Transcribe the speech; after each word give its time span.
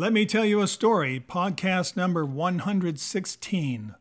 Let 0.00 0.12
me 0.12 0.26
tell 0.26 0.44
you 0.44 0.60
a 0.62 0.68
story, 0.68 1.18
podcast 1.18 1.96
number 1.96 2.24
116. 2.24 3.94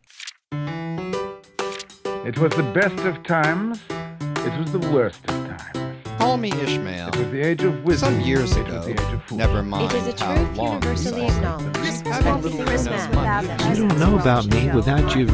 It 0.52 2.38
was 2.38 2.54
the 2.54 2.72
best 2.72 3.04
of 3.04 3.24
times. 3.24 3.80
It 3.90 4.60
was 4.60 4.72
the 4.72 4.92
worst 4.94 5.22
of 5.28 5.58
times. 5.58 5.98
Call 6.20 6.38
me 6.38 6.52
Ishmael. 6.52 7.08
It 7.08 7.16
was 7.16 7.32
the 7.32 7.42
age 7.42 7.64
of 7.64 7.84
wisdom. 7.84 8.14
Some 8.14 8.22
years 8.22 8.56
it 8.56 8.68
ago. 8.68 8.76
was 8.78 8.86
the 8.86 8.92
age 8.92 9.00
of 9.14 9.24
fools. 9.24 9.40
Never 9.40 9.64
mind 9.64 9.92
It 9.92 9.96
is 9.96 10.22
a 10.22 10.24
how 10.24 10.36
truth 10.36 10.56
long 10.58 10.74
universally 10.74 11.22
since 11.22 11.34
I- 11.34 11.38
acknowledged. 11.38 11.78
Having 12.06 12.28
a 12.34 12.38
little 12.38 12.66
Christmas 12.68 13.08
bit 13.08 13.16
of 13.16 13.18
without 13.18 13.44
money. 13.46 13.50
us 13.64 13.80
You 13.80 13.88
don't 13.88 14.00
know 14.00 14.20
about 14.20 14.46
me 14.46 14.70
without 14.70 15.16
you. 15.16 15.28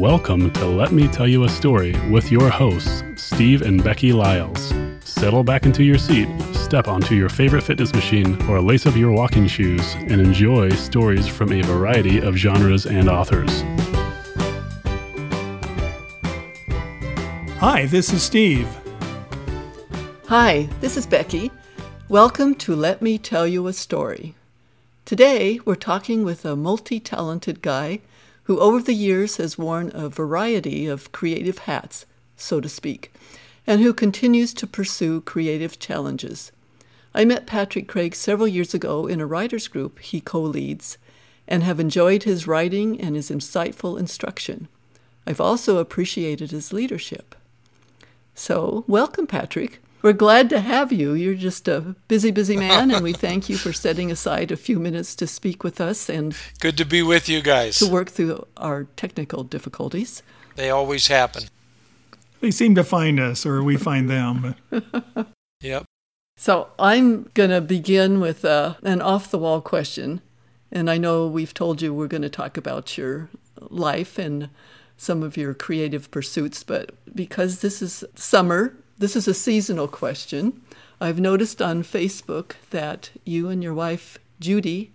Welcome 0.00 0.50
to 0.54 0.66
Let 0.66 0.90
Me 0.90 1.06
Tell 1.06 1.28
You 1.28 1.44
a 1.44 1.48
Story 1.48 1.94
with 2.10 2.32
your 2.32 2.48
hosts, 2.50 3.04
Steve 3.22 3.62
and 3.62 3.84
Becky 3.84 4.12
Lyles. 4.12 4.74
Settle 5.04 5.44
back 5.44 5.64
into 5.64 5.84
your 5.84 5.98
seat, 5.98 6.28
step 6.70 6.86
onto 6.86 7.16
your 7.16 7.28
favorite 7.28 7.64
fitness 7.64 7.92
machine, 7.92 8.40
or 8.48 8.60
lace 8.60 8.86
up 8.86 8.94
your 8.94 9.10
walking 9.10 9.44
shoes 9.48 9.94
and 9.94 10.20
enjoy 10.20 10.70
stories 10.70 11.26
from 11.26 11.50
a 11.52 11.60
variety 11.62 12.20
of 12.20 12.36
genres 12.36 12.86
and 12.86 13.10
authors. 13.10 13.62
Hi, 17.58 17.86
this 17.86 18.12
is 18.12 18.22
Steve. 18.22 18.68
Hi, 20.28 20.68
this 20.80 20.96
is 20.96 21.08
Becky. 21.08 21.50
Welcome 22.08 22.54
to 22.54 22.76
Let 22.76 23.02
Me 23.02 23.18
Tell 23.18 23.48
You 23.48 23.66
a 23.66 23.72
Story. 23.72 24.36
Today, 25.04 25.58
we're 25.64 25.74
talking 25.74 26.22
with 26.22 26.44
a 26.44 26.54
multi 26.54 27.00
talented 27.00 27.62
guy 27.62 27.98
who, 28.44 28.60
over 28.60 28.80
the 28.80 28.94
years, 28.94 29.38
has 29.38 29.58
worn 29.58 29.90
a 29.92 30.08
variety 30.08 30.86
of 30.86 31.10
creative 31.10 31.58
hats, 31.58 32.06
so 32.36 32.60
to 32.60 32.68
speak, 32.68 33.12
and 33.66 33.80
who 33.80 33.92
continues 33.92 34.54
to 34.54 34.68
pursue 34.68 35.20
creative 35.22 35.80
challenges. 35.80 36.52
I 37.14 37.24
met 37.24 37.46
Patrick 37.46 37.88
Craig 37.88 38.14
several 38.14 38.46
years 38.48 38.72
ago 38.74 39.06
in 39.06 39.20
a 39.20 39.26
writers 39.26 39.68
group 39.68 39.98
he 39.98 40.20
co 40.20 40.40
leads 40.40 40.96
and 41.48 41.62
have 41.64 41.80
enjoyed 41.80 42.22
his 42.22 42.46
writing 42.46 43.00
and 43.00 43.16
his 43.16 43.30
insightful 43.30 43.98
instruction. 43.98 44.68
I've 45.26 45.40
also 45.40 45.78
appreciated 45.78 46.50
his 46.50 46.72
leadership. 46.72 47.34
So, 48.34 48.84
welcome, 48.86 49.26
Patrick. 49.26 49.80
We're 50.02 50.12
glad 50.14 50.48
to 50.50 50.60
have 50.60 50.92
you. 50.92 51.12
You're 51.12 51.34
just 51.34 51.68
a 51.68 51.94
busy, 52.08 52.30
busy 52.30 52.56
man, 52.56 52.90
and 52.90 53.02
we 53.02 53.12
thank 53.12 53.50
you 53.50 53.56
for 53.58 53.72
setting 53.72 54.10
aside 54.10 54.50
a 54.50 54.56
few 54.56 54.78
minutes 54.78 55.14
to 55.16 55.26
speak 55.26 55.62
with 55.62 55.78
us 55.78 56.08
and 56.08 56.34
Good 56.58 56.78
to 56.78 56.86
be 56.86 57.02
with 57.02 57.28
you 57.28 57.42
guys. 57.42 57.78
to 57.80 57.90
work 57.90 58.08
through 58.08 58.46
our 58.56 58.84
technical 58.96 59.44
difficulties. 59.44 60.22
They 60.56 60.70
always 60.70 61.08
happen. 61.08 61.44
They 62.40 62.50
seem 62.50 62.74
to 62.76 62.84
find 62.84 63.20
us, 63.20 63.44
or 63.44 63.62
we 63.62 63.76
find 63.76 64.08
them. 64.08 64.54
Yep. 65.62 65.84
So, 66.42 66.68
I'm 66.78 67.24
going 67.34 67.50
to 67.50 67.60
begin 67.60 68.18
with 68.18 68.46
uh, 68.46 68.76
an 68.82 69.02
off 69.02 69.30
the 69.30 69.36
wall 69.36 69.60
question. 69.60 70.22
And 70.72 70.88
I 70.88 70.96
know 70.96 71.26
we've 71.26 71.52
told 71.52 71.82
you 71.82 71.92
we're 71.92 72.06
going 72.06 72.22
to 72.22 72.30
talk 72.30 72.56
about 72.56 72.96
your 72.96 73.28
life 73.68 74.18
and 74.18 74.48
some 74.96 75.22
of 75.22 75.36
your 75.36 75.52
creative 75.52 76.10
pursuits, 76.10 76.64
but 76.64 76.94
because 77.14 77.60
this 77.60 77.82
is 77.82 78.04
summer, 78.14 78.74
this 78.96 79.16
is 79.16 79.28
a 79.28 79.34
seasonal 79.34 79.86
question. 79.86 80.62
I've 80.98 81.20
noticed 81.20 81.60
on 81.60 81.82
Facebook 81.82 82.52
that 82.70 83.10
you 83.26 83.50
and 83.50 83.62
your 83.62 83.74
wife, 83.74 84.16
Judy, 84.40 84.92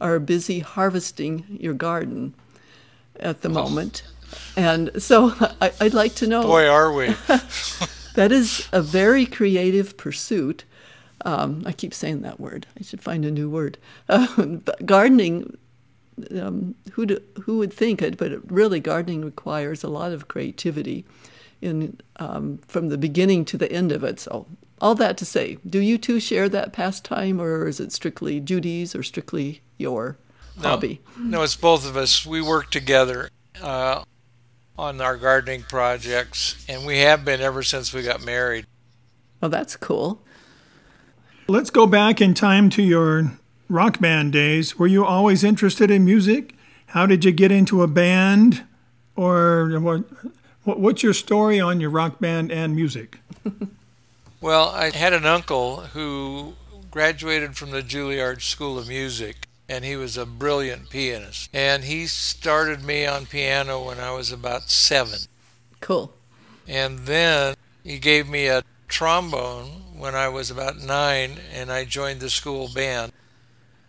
are 0.00 0.18
busy 0.18 0.58
harvesting 0.58 1.44
your 1.60 1.74
garden 1.74 2.34
at 3.20 3.42
the 3.42 3.48
moment. 3.48 4.02
And 4.56 4.90
so 5.00 5.32
I, 5.60 5.70
I'd 5.80 5.94
like 5.94 6.16
to 6.16 6.26
know 6.26 6.42
Boy, 6.42 6.66
are 6.66 6.92
we. 6.92 7.06
that 8.16 8.32
is 8.32 8.68
a 8.72 8.82
very 8.82 9.26
creative 9.26 9.96
pursuit. 9.96 10.64
Um, 11.24 11.62
I 11.66 11.72
keep 11.72 11.92
saying 11.92 12.22
that 12.22 12.38
word. 12.38 12.66
I 12.78 12.82
should 12.82 13.00
find 13.00 13.24
a 13.24 13.30
new 13.30 13.50
word. 13.50 13.78
But 14.08 14.86
gardening, 14.86 15.56
um, 16.40 16.74
who 16.92 17.06
do, 17.06 17.20
who 17.42 17.58
would 17.58 17.72
think 17.72 18.02
it? 18.02 18.16
But 18.16 18.32
it 18.32 18.40
really, 18.50 18.80
gardening 18.80 19.24
requires 19.24 19.82
a 19.82 19.88
lot 19.88 20.12
of 20.12 20.28
creativity, 20.28 21.04
in 21.60 21.98
um, 22.16 22.58
from 22.68 22.88
the 22.88 22.98
beginning 22.98 23.44
to 23.46 23.58
the 23.58 23.70
end 23.70 23.92
of 23.92 24.04
it. 24.04 24.20
So, 24.20 24.46
all 24.80 24.94
that 24.96 25.16
to 25.18 25.24
say, 25.24 25.58
do 25.66 25.80
you 25.80 25.98
two 25.98 26.20
share 26.20 26.48
that 26.48 26.72
pastime, 26.72 27.40
or 27.40 27.66
is 27.66 27.80
it 27.80 27.92
strictly 27.92 28.40
Judy's, 28.40 28.94
or 28.94 29.02
strictly 29.02 29.62
your 29.76 30.18
hobby? 30.60 31.00
No, 31.18 31.42
it's 31.42 31.56
both 31.56 31.88
of 31.88 31.96
us. 31.96 32.24
We 32.24 32.40
work 32.40 32.70
together 32.70 33.30
uh, 33.60 34.04
on 34.78 35.00
our 35.00 35.16
gardening 35.16 35.64
projects, 35.64 36.64
and 36.68 36.86
we 36.86 36.98
have 36.98 37.24
been 37.24 37.40
ever 37.40 37.62
since 37.62 37.92
we 37.92 38.02
got 38.02 38.24
married. 38.24 38.66
Well, 39.40 39.50
that's 39.50 39.76
cool. 39.76 40.22
Let's 41.50 41.70
go 41.70 41.86
back 41.86 42.20
in 42.20 42.34
time 42.34 42.68
to 42.70 42.82
your 42.82 43.32
rock 43.70 44.00
band 44.00 44.32
days. 44.32 44.78
Were 44.78 44.86
you 44.86 45.04
always 45.04 45.42
interested 45.42 45.90
in 45.90 46.04
music? 46.04 46.54
How 46.88 47.06
did 47.06 47.24
you 47.24 47.32
get 47.32 47.50
into 47.50 47.82
a 47.82 47.86
band? 47.86 48.64
Or 49.16 49.78
what, 49.80 50.04
what- 50.64 50.78
what's 50.78 51.02
your 51.02 51.14
story 51.14 51.58
on 51.58 51.80
your 51.80 51.88
rock 51.90 52.20
band 52.20 52.52
and 52.52 52.74
music? 52.76 53.18
Well, 54.40 54.68
I 54.68 54.90
had 54.90 55.12
an 55.14 55.26
uncle 55.26 55.78
who 55.78 56.54
graduated 56.92 57.56
from 57.56 57.72
the 57.72 57.82
Juilliard 57.82 58.40
School 58.40 58.78
of 58.78 58.86
Music, 58.86 59.48
and 59.68 59.84
he 59.84 59.96
was 59.96 60.16
a 60.16 60.24
brilliant 60.24 60.90
pianist. 60.90 61.50
And 61.52 61.82
he 61.82 62.06
started 62.06 62.84
me 62.84 63.04
on 63.04 63.26
piano 63.26 63.84
when 63.84 63.98
I 63.98 64.12
was 64.12 64.30
about 64.30 64.70
seven. 64.70 65.18
Cool. 65.80 66.12
And 66.68 67.00
then 67.00 67.56
he 67.82 67.98
gave 67.98 68.28
me 68.28 68.46
a 68.46 68.62
trombone 68.86 69.82
when 69.98 70.14
I 70.14 70.28
was 70.28 70.50
about 70.50 70.78
nine, 70.78 71.38
and 71.52 71.70
I 71.70 71.84
joined 71.84 72.20
the 72.20 72.30
school 72.30 72.68
band. 72.72 73.12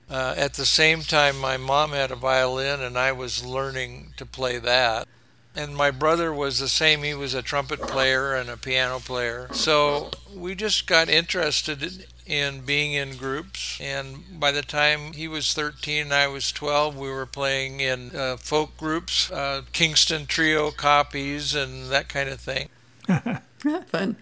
Uh, 0.09 0.33
at 0.35 0.55
the 0.55 0.65
same 0.65 1.01
time, 1.01 1.37
my 1.37 1.57
mom 1.57 1.91
had 1.91 2.11
a 2.11 2.15
violin, 2.15 2.81
and 2.81 2.97
I 2.97 3.11
was 3.11 3.45
learning 3.45 4.13
to 4.17 4.25
play 4.25 4.57
that. 4.57 5.07
And 5.55 5.75
my 5.75 5.91
brother 5.91 6.33
was 6.33 6.59
the 6.59 6.67
same. 6.67 7.03
He 7.03 7.13
was 7.13 7.33
a 7.33 7.41
trumpet 7.41 7.81
player 7.81 8.33
and 8.33 8.49
a 8.49 8.57
piano 8.57 8.99
player. 8.99 9.49
So 9.51 10.11
we 10.33 10.55
just 10.55 10.87
got 10.87 11.09
interested 11.09 11.83
in- 11.83 12.03
in 12.25 12.61
being 12.61 12.93
in 12.93 13.17
groups. 13.17 13.77
And 13.81 14.39
by 14.39 14.51
the 14.51 14.61
time 14.61 15.13
he 15.13 15.27
was 15.27 15.53
13 15.53 16.03
and 16.03 16.13
I 16.13 16.27
was 16.27 16.51
12, 16.51 16.95
we 16.95 17.09
were 17.09 17.25
playing 17.25 17.79
in 17.79 18.15
uh, 18.15 18.37
folk 18.37 18.77
groups, 18.77 19.31
uh, 19.31 19.63
Kingston 19.73 20.27
Trio 20.27 20.69
copies, 20.69 21.55
and 21.55 21.89
that 21.89 22.07
kind 22.07 22.29
of 22.29 22.39
thing. 22.39 22.69
Fun. 23.87 24.15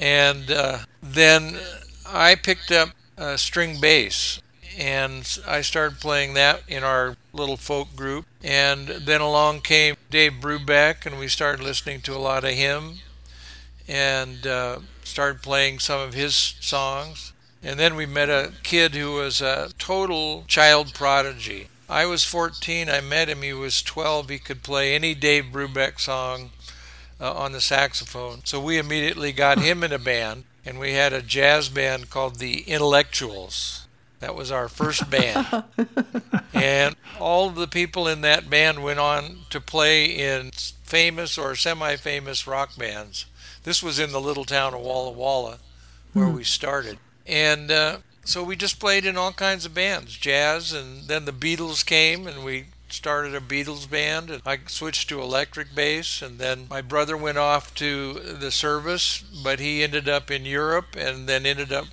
And 0.00 0.50
uh, 0.50 0.78
then 1.02 1.58
I 2.06 2.34
picked 2.34 2.72
up 2.72 2.90
uh, 3.18 3.36
string 3.36 3.80
bass 3.80 4.40
and 4.78 5.38
I 5.46 5.60
started 5.60 6.00
playing 6.00 6.34
that 6.34 6.62
in 6.66 6.82
our 6.82 7.16
little 7.32 7.58
folk 7.58 7.94
group. 7.94 8.24
And 8.42 8.88
then 8.88 9.20
along 9.20 9.60
came 9.60 9.96
Dave 10.10 10.34
Brubeck, 10.40 11.04
and 11.04 11.18
we 11.18 11.28
started 11.28 11.62
listening 11.62 12.00
to 12.02 12.14
a 12.14 12.18
lot 12.18 12.44
of 12.44 12.52
him 12.52 12.94
and 13.86 14.46
uh, 14.46 14.80
started 15.02 15.42
playing 15.42 15.80
some 15.80 16.00
of 16.00 16.14
his 16.14 16.34
songs. 16.60 17.32
And 17.62 17.78
then 17.78 17.94
we 17.94 18.06
met 18.06 18.30
a 18.30 18.52
kid 18.62 18.94
who 18.94 19.12
was 19.12 19.42
a 19.42 19.70
total 19.78 20.44
child 20.46 20.94
prodigy. 20.94 21.68
I 21.88 22.06
was 22.06 22.24
14, 22.24 22.88
I 22.88 23.00
met 23.00 23.28
him, 23.28 23.42
he 23.42 23.52
was 23.52 23.82
12, 23.82 24.28
he 24.28 24.38
could 24.38 24.62
play 24.62 24.94
any 24.94 25.12
Dave 25.12 25.46
Brubeck 25.52 25.98
song 25.98 26.52
uh, 27.20 27.32
on 27.34 27.52
the 27.52 27.60
saxophone. 27.60 28.40
So 28.44 28.60
we 28.60 28.78
immediately 28.78 29.32
got 29.32 29.58
him 29.58 29.84
in 29.84 29.92
a 29.92 29.98
band, 29.98 30.44
and 30.64 30.78
we 30.78 30.92
had 30.92 31.12
a 31.12 31.22
jazz 31.22 31.68
band 31.68 32.10
called 32.10 32.36
the 32.36 32.62
Intellectuals. 32.62 33.86
That 34.20 34.34
was 34.34 34.50
our 34.50 34.68
first 34.68 35.10
band. 35.10 35.64
and 36.54 36.96
all 37.18 37.50
the 37.50 37.68
people 37.68 38.06
in 38.06 38.20
that 38.20 38.50
band 38.50 38.82
went 38.82 38.98
on 38.98 39.40
to 39.50 39.60
play 39.60 40.04
in 40.04 40.50
famous 40.82 41.38
or 41.38 41.54
semi 41.54 41.96
famous 41.96 42.46
rock 42.46 42.76
bands. 42.76 43.26
This 43.62 43.82
was 43.82 43.98
in 43.98 44.12
the 44.12 44.20
little 44.20 44.44
town 44.44 44.74
of 44.74 44.80
Walla 44.80 45.12
Walla 45.12 45.58
where 46.12 46.28
we 46.28 46.44
started. 46.44 46.98
And 47.26 47.70
uh, 47.70 47.98
so 48.24 48.42
we 48.42 48.56
just 48.56 48.80
played 48.80 49.06
in 49.06 49.16
all 49.16 49.32
kinds 49.32 49.64
of 49.64 49.74
bands, 49.74 50.16
jazz, 50.16 50.72
and 50.72 51.04
then 51.04 51.24
the 51.24 51.32
Beatles 51.32 51.84
came 51.84 52.26
and 52.26 52.44
we 52.44 52.66
started 52.92 53.34
a 53.34 53.40
Beatles 53.40 53.88
band 53.88 54.30
and 54.30 54.42
I 54.46 54.58
switched 54.66 55.08
to 55.08 55.20
electric 55.20 55.74
bass 55.74 56.22
and 56.22 56.38
then 56.38 56.66
my 56.68 56.80
brother 56.80 57.16
went 57.16 57.38
off 57.38 57.74
to 57.76 58.14
the 58.14 58.50
service 58.50 59.24
but 59.42 59.60
he 59.60 59.82
ended 59.82 60.08
up 60.08 60.30
in 60.30 60.44
Europe 60.44 60.96
and 60.96 61.28
then 61.28 61.46
ended 61.46 61.72
up 61.72 61.86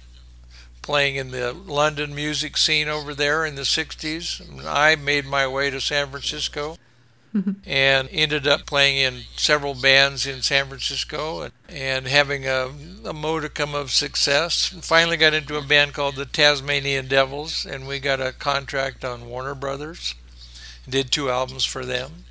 playing 0.88 1.18
in 1.18 1.32
the 1.32 1.52
London 1.52 2.16
music 2.16 2.56
scene 2.56 2.88
over 2.88 3.14
there 3.14 3.46
in 3.46 3.56
the 3.56 3.64
60s. 3.64 4.40
And 4.40 4.62
I 4.62 4.96
made 4.96 5.26
my 5.26 5.46
way 5.46 5.70
to 5.70 5.82
San 5.82 6.08
Francisco 6.08 6.78
and 7.66 8.08
ended 8.10 8.48
up 8.48 8.66
playing 8.66 8.96
in 8.96 9.24
several 9.36 9.74
bands 9.74 10.26
in 10.26 10.42
San 10.42 10.68
Francisco 10.68 11.42
and, 11.42 11.54
and 11.68 12.08
having 12.08 12.48
a, 12.48 12.72
a 13.04 13.12
modicum 13.12 13.76
of 13.76 13.92
success. 13.92 14.74
Finally 14.82 15.18
got 15.18 15.34
into 15.34 15.58
a 15.58 15.62
band 15.62 15.94
called 15.94 16.16
the 16.16 16.26
Tasmanian 16.26 17.10
Devils 17.10 17.66
and 17.66 17.86
we 17.86 18.00
got 18.00 18.22
a 18.22 18.32
contract 18.32 19.04
on 19.04 19.28
Warner 19.28 19.56
Brothers. 19.56 20.16
Did 20.90 21.12
two 21.12 21.30
albums 21.30 21.66
for 21.66 21.86
them. 21.86 22.26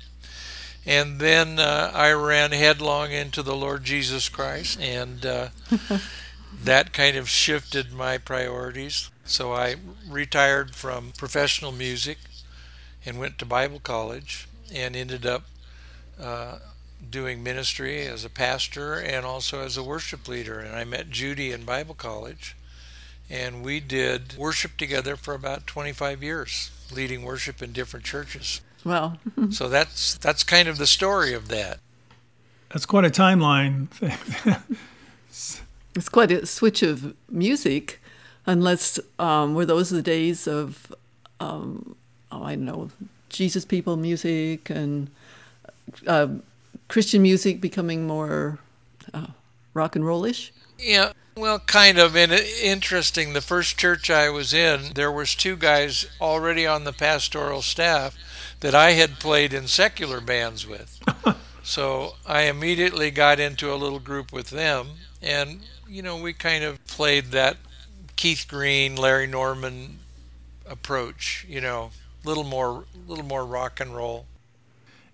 And 0.85 1.19
then 1.19 1.59
uh, 1.59 1.91
I 1.93 2.11
ran 2.13 2.51
headlong 2.53 3.11
into 3.11 3.43
the 3.43 3.55
Lord 3.55 3.83
Jesus 3.83 4.29
Christ, 4.29 4.79
and 4.79 5.25
uh, 5.25 5.49
that 6.63 6.93
kind 6.93 7.17
of 7.17 7.29
shifted 7.29 7.91
my 7.91 8.17
priorities. 8.17 9.09
So 9.25 9.53
I 9.53 9.75
retired 10.07 10.75
from 10.75 11.11
professional 11.11 11.73
music 11.73 12.19
and 13.05 13.19
went 13.19 13.37
to 13.39 13.45
Bible 13.45 13.81
college 13.81 14.47
and 14.73 14.95
ended 14.95 15.25
up 15.25 15.43
uh, 16.19 16.59
doing 17.09 17.43
ministry 17.43 18.07
as 18.07 18.25
a 18.25 18.29
pastor 18.29 18.95
and 18.95 19.25
also 19.25 19.61
as 19.61 19.77
a 19.77 19.83
worship 19.83 20.27
leader. 20.27 20.59
And 20.59 20.75
I 20.75 20.83
met 20.83 21.09
Judy 21.09 21.51
in 21.51 21.63
Bible 21.63 21.95
college, 21.95 22.55
and 23.29 23.63
we 23.63 23.79
did 23.79 24.35
worship 24.37 24.77
together 24.77 25.15
for 25.15 25.33
about 25.33 25.67
25 25.67 26.23
years, 26.23 26.71
leading 26.91 27.23
worship 27.23 27.61
in 27.61 27.73
different 27.73 28.05
churches. 28.05 28.61
Wow. 28.83 29.17
so 29.49 29.69
that's 29.69 30.17
that's 30.17 30.43
kind 30.43 30.67
of 30.67 30.77
the 30.77 30.87
story 30.87 31.33
of 31.33 31.47
that. 31.49 31.79
That's 32.69 32.85
quite 32.85 33.05
a 33.05 33.09
timeline. 33.09 33.87
it's 35.95 36.09
quite 36.09 36.31
a 36.31 36.45
switch 36.45 36.83
of 36.83 37.15
music, 37.29 38.01
unless 38.45 38.99
um, 39.19 39.55
were 39.55 39.65
those 39.65 39.89
the 39.89 40.01
days 40.01 40.47
of, 40.47 40.93
um, 41.39 41.95
oh, 42.31 42.43
I 42.43 42.55
don't 42.55 42.65
know, 42.65 42.89
Jesus 43.29 43.63
people 43.63 43.95
music 43.95 44.69
and 44.69 45.09
uh, 46.05 46.27
Christian 46.87 47.21
music 47.21 47.61
becoming 47.61 48.05
more 48.05 48.59
uh, 49.13 49.27
rock 49.77 49.95
and 49.95 50.05
rollish? 50.05 50.51
Yeah, 50.77 51.13
well, 51.37 51.59
kind 51.59 51.97
of. 51.97 52.15
And 52.15 52.31
uh, 52.31 52.39
interesting. 52.61 53.33
The 53.33 53.41
first 53.41 53.77
church 53.77 54.09
I 54.09 54.29
was 54.29 54.53
in, 54.53 54.93
there 54.95 55.11
was 55.11 55.35
two 55.35 55.55
guys 55.55 56.07
already 56.19 56.65
on 56.65 56.83
the 56.83 56.93
pastoral 56.93 57.61
staff 57.61 58.17
that 58.59 58.73
I 58.73 58.91
had 58.91 59.19
played 59.19 59.53
in 59.53 59.67
secular 59.67 60.19
bands 60.19 60.65
with. 60.65 60.99
so 61.63 62.15
I 62.25 62.43
immediately 62.43 63.11
got 63.11 63.39
into 63.39 63.71
a 63.71 63.75
little 63.75 63.99
group 63.99 64.33
with 64.33 64.49
them, 64.49 64.87
and 65.21 65.61
you 65.87 66.01
know 66.01 66.17
we 66.17 66.33
kind 66.33 66.63
of 66.63 66.85
played 66.87 67.25
that 67.25 67.57
Keith 68.15 68.45
Green, 68.47 68.95
Larry 68.95 69.27
Norman 69.27 69.99
approach. 70.65 71.45
You 71.47 71.61
know, 71.61 71.91
little 72.23 72.43
more, 72.43 72.85
little 73.07 73.25
more 73.25 73.45
rock 73.45 73.79
and 73.79 73.95
roll. 73.95 74.25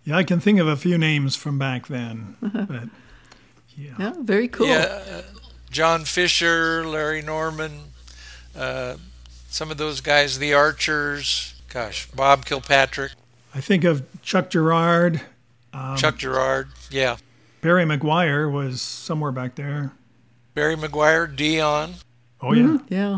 Yeah, 0.05 0.17
I 0.17 0.23
can 0.23 0.39
think 0.39 0.59
of 0.59 0.67
a 0.67 0.75
few 0.75 0.97
names 0.97 1.35
from 1.35 1.57
back 1.57 1.87
then, 1.87 2.35
uh-huh. 2.41 2.65
but 2.67 2.89
yeah, 3.77 3.91
yeah 3.97 4.13
very 4.19 4.47
cool. 4.47 4.67
Yeah, 4.67 5.01
uh, 5.09 5.21
John 5.69 6.05
Fischer, 6.05 6.85
Larry 6.85 7.21
Norman, 7.21 7.71
uh, 8.55 8.97
some 9.49 9.71
of 9.71 9.77
those 9.77 10.01
guys, 10.01 10.39
the 10.39 10.53
Archers. 10.53 11.55
Gosh, 11.69 12.07
Bob 12.11 12.45
Kilpatrick. 12.45 13.13
I 13.55 13.61
think 13.61 13.83
of 13.83 14.05
Chuck 14.21 14.49
Girard. 14.49 15.21
Um, 15.73 15.97
Chuck 15.97 16.17
Girard, 16.17 16.69
yeah. 16.91 17.17
Barry 17.61 17.85
McGuire 17.85 18.51
was 18.51 18.81
somewhere 18.81 19.31
back 19.31 19.55
there. 19.55 19.91
Barry 20.53 20.75
McGuire, 20.75 21.33
Dion. 21.33 21.95
Oh 22.41 22.53
yeah, 22.53 22.77
mm-hmm. 22.77 22.93
yeah. 22.93 23.17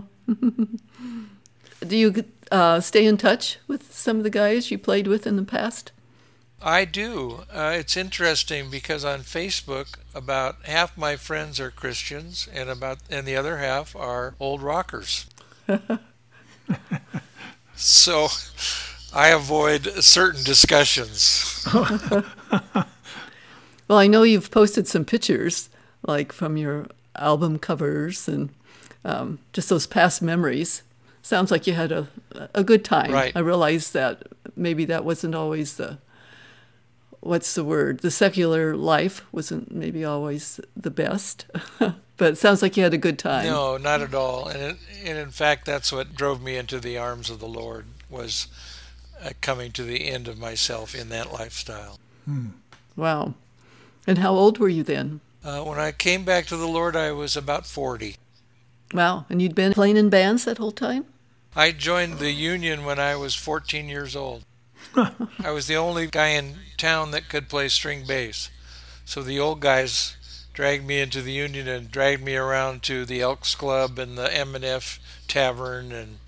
Do 1.87 1.97
you 1.97 2.23
uh, 2.51 2.79
stay 2.79 3.05
in 3.05 3.17
touch 3.17 3.57
with 3.67 3.93
some 3.93 4.17
of 4.17 4.23
the 4.23 4.29
guys 4.29 4.71
you 4.71 4.77
played 4.77 5.07
with 5.07 5.27
in 5.27 5.35
the 5.35 5.43
past? 5.43 5.91
I 6.65 6.85
do. 6.85 7.43
Uh, 7.53 7.73
it's 7.75 7.95
interesting 7.95 8.71
because 8.71 9.05
on 9.05 9.19
Facebook, 9.19 9.99
about 10.15 10.65
half 10.65 10.97
my 10.97 11.15
friends 11.15 11.59
are 11.59 11.69
Christians, 11.69 12.49
and 12.51 12.71
about 12.71 12.97
and 13.07 13.27
the 13.27 13.35
other 13.35 13.57
half 13.57 13.95
are 13.95 14.33
old 14.39 14.63
rockers. 14.63 15.27
so 17.75 18.29
I 19.13 19.29
avoid 19.29 19.85
certain 20.03 20.43
discussions. 20.43 21.67
well, 21.71 22.23
I 23.99 24.07
know 24.07 24.23
you've 24.23 24.49
posted 24.49 24.87
some 24.87 25.05
pictures, 25.05 25.69
like 26.01 26.33
from 26.33 26.57
your 26.57 26.87
album 27.15 27.59
covers 27.59 28.27
and 28.27 28.49
um, 29.03 29.37
just 29.53 29.69
those 29.69 29.85
past 29.85 30.23
memories. 30.23 30.81
Sounds 31.21 31.51
like 31.51 31.67
you 31.67 31.73
had 31.73 31.91
a 31.91 32.07
a 32.55 32.63
good 32.63 32.83
time. 32.83 33.11
Right. 33.11 33.33
I 33.35 33.39
realize 33.39 33.91
that 33.91 34.23
maybe 34.55 34.85
that 34.85 35.05
wasn't 35.05 35.35
always 35.35 35.77
the 35.77 35.99
what's 37.25 37.55
the 37.55 37.63
word? 37.63 37.99
The 37.99 38.11
secular 38.11 38.75
life 38.75 39.25
wasn't 39.31 39.73
maybe 39.73 40.05
always 40.05 40.59
the 40.75 40.91
best, 40.91 41.45
but 41.79 42.33
it 42.33 42.37
sounds 42.37 42.61
like 42.61 42.77
you 42.77 42.83
had 42.83 42.93
a 42.93 42.99
good 42.99 43.17
time. 43.17 43.45
No, 43.45 43.77
not 43.77 44.01
at 44.01 44.13
all. 44.13 44.47
And, 44.47 44.61
it, 44.61 44.77
and 45.03 45.17
in 45.17 45.31
fact, 45.31 45.65
that's 45.65 45.91
what 45.91 46.15
drove 46.15 46.41
me 46.41 46.55
into 46.55 46.79
the 46.79 46.97
arms 46.97 47.29
of 47.29 47.39
the 47.39 47.47
Lord 47.47 47.85
was 48.09 48.47
uh, 49.23 49.31
coming 49.41 49.71
to 49.73 49.83
the 49.83 50.07
end 50.07 50.27
of 50.27 50.37
myself 50.37 50.93
in 50.93 51.09
that 51.09 51.33
lifestyle. 51.33 51.99
Hmm. 52.25 52.47
Wow. 52.95 53.33
And 54.07 54.19
how 54.19 54.33
old 54.33 54.59
were 54.59 54.69
you 54.69 54.83
then? 54.83 55.19
Uh, 55.43 55.63
when 55.63 55.79
I 55.79 55.91
came 55.91 56.23
back 56.23 56.45
to 56.47 56.57
the 56.57 56.67
Lord, 56.67 56.95
I 56.95 57.11
was 57.11 57.35
about 57.35 57.65
40. 57.65 58.17
Wow. 58.93 59.25
And 59.29 59.41
you'd 59.41 59.55
been 59.55 59.73
playing 59.73 59.97
in 59.97 60.09
bands 60.09 60.45
that 60.45 60.59
whole 60.59 60.71
time? 60.71 61.05
I 61.55 61.71
joined 61.71 62.19
the 62.19 62.31
union 62.31 62.85
when 62.85 62.99
I 62.99 63.15
was 63.15 63.33
14 63.33 63.87
years 63.89 64.15
old. 64.15 64.43
I 65.43 65.51
was 65.51 65.67
the 65.67 65.75
only 65.75 66.07
guy 66.07 66.29
in 66.29 66.55
town 66.77 67.11
that 67.11 67.29
could 67.29 67.49
play 67.49 67.67
string 67.67 68.05
bass. 68.05 68.49
So 69.05 69.21
the 69.21 69.39
old 69.39 69.59
guys 69.59 70.15
dragged 70.53 70.85
me 70.85 70.99
into 71.01 71.21
the 71.21 71.33
union 71.33 71.67
and 71.67 71.91
dragged 71.91 72.23
me 72.23 72.35
around 72.35 72.81
to 72.83 73.05
the 73.05 73.21
Elks 73.21 73.55
Club 73.55 73.99
and 73.99 74.17
the 74.17 74.33
M&F 74.33 74.99
Tavern, 75.27 75.91
and 75.91 76.19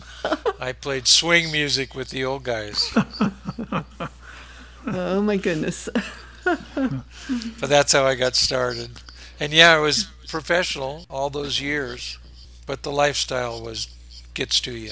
I 0.59 0.73
played 0.73 1.07
swing 1.07 1.51
music 1.51 1.95
with 1.95 2.09
the 2.09 2.25
old 2.25 2.43
guys. 2.43 2.93
oh 4.87 5.21
my 5.21 5.37
goodness! 5.37 5.87
but 6.43 7.69
that's 7.69 7.93
how 7.93 8.05
I 8.05 8.15
got 8.15 8.35
started. 8.35 8.91
And 9.39 9.53
yeah, 9.53 9.73
I 9.73 9.79
was 9.79 10.07
professional 10.27 11.05
all 11.09 11.29
those 11.29 11.61
years, 11.61 12.17
but 12.65 12.83
the 12.83 12.91
lifestyle 12.91 13.61
was 13.61 13.87
gets 14.33 14.59
to 14.61 14.71
you. 14.71 14.91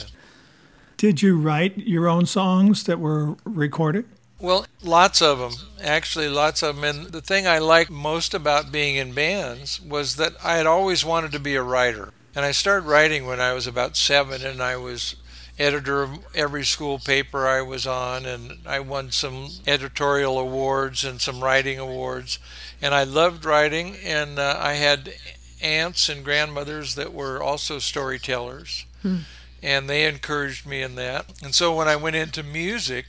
Did 0.97 1.21
you 1.21 1.37
write 1.37 1.77
your 1.77 2.07
own 2.07 2.25
songs 2.25 2.83
that 2.85 2.99
were 2.99 3.35
recorded? 3.43 4.05
Well, 4.39 4.65
lots 4.83 5.21
of 5.21 5.39
them. 5.39 5.53
Actually, 5.81 6.29
lots 6.29 6.61
of 6.61 6.75
them. 6.75 6.83
And 6.83 7.07
the 7.07 7.21
thing 7.21 7.47
I 7.47 7.59
liked 7.59 7.91
most 7.91 8.33
about 8.33 8.71
being 8.71 8.95
in 8.95 9.13
bands 9.13 9.81
was 9.81 10.15
that 10.17 10.33
I 10.43 10.57
had 10.57 10.65
always 10.65 11.03
wanted 11.03 11.31
to 11.33 11.39
be 11.39 11.55
a 11.55 11.63
writer. 11.63 12.11
And 12.35 12.45
I 12.45 12.51
started 12.51 12.87
writing 12.87 13.25
when 13.25 13.39
I 13.39 13.53
was 13.53 13.65
about 13.65 13.95
seven, 13.95 14.45
and 14.45 14.61
I 14.61 14.75
was 14.75 15.15
editor 15.57 16.03
of 16.03 16.19
every 16.35 16.65
school 16.65 16.99
paper 16.99 17.47
I 17.47 17.61
was 17.61 17.87
on, 17.87 18.25
and 18.25 18.59
I 18.65 18.81
won 18.81 19.11
some 19.11 19.49
editorial 19.65 20.37
awards 20.37 21.03
and 21.05 21.21
some 21.21 21.41
writing 21.41 21.79
awards. 21.79 22.39
And 22.81 22.93
I 22.93 23.03
loved 23.03 23.45
writing, 23.45 23.95
and 24.03 24.37
uh, 24.37 24.57
I 24.59 24.73
had 24.73 25.13
aunts 25.61 26.09
and 26.09 26.25
grandmothers 26.25 26.95
that 26.95 27.13
were 27.13 27.41
also 27.41 27.79
storytellers. 27.79 28.85
Hmm 29.01 29.19
and 29.65 29.89
they 29.89 30.07
encouraged 30.07 30.67
me 30.67 30.83
in 30.83 30.93
that. 30.93 31.25
And 31.43 31.55
so 31.55 31.75
when 31.75 31.87
I 31.87 31.95
went 31.95 32.15
into 32.15 32.43
music, 32.43 33.07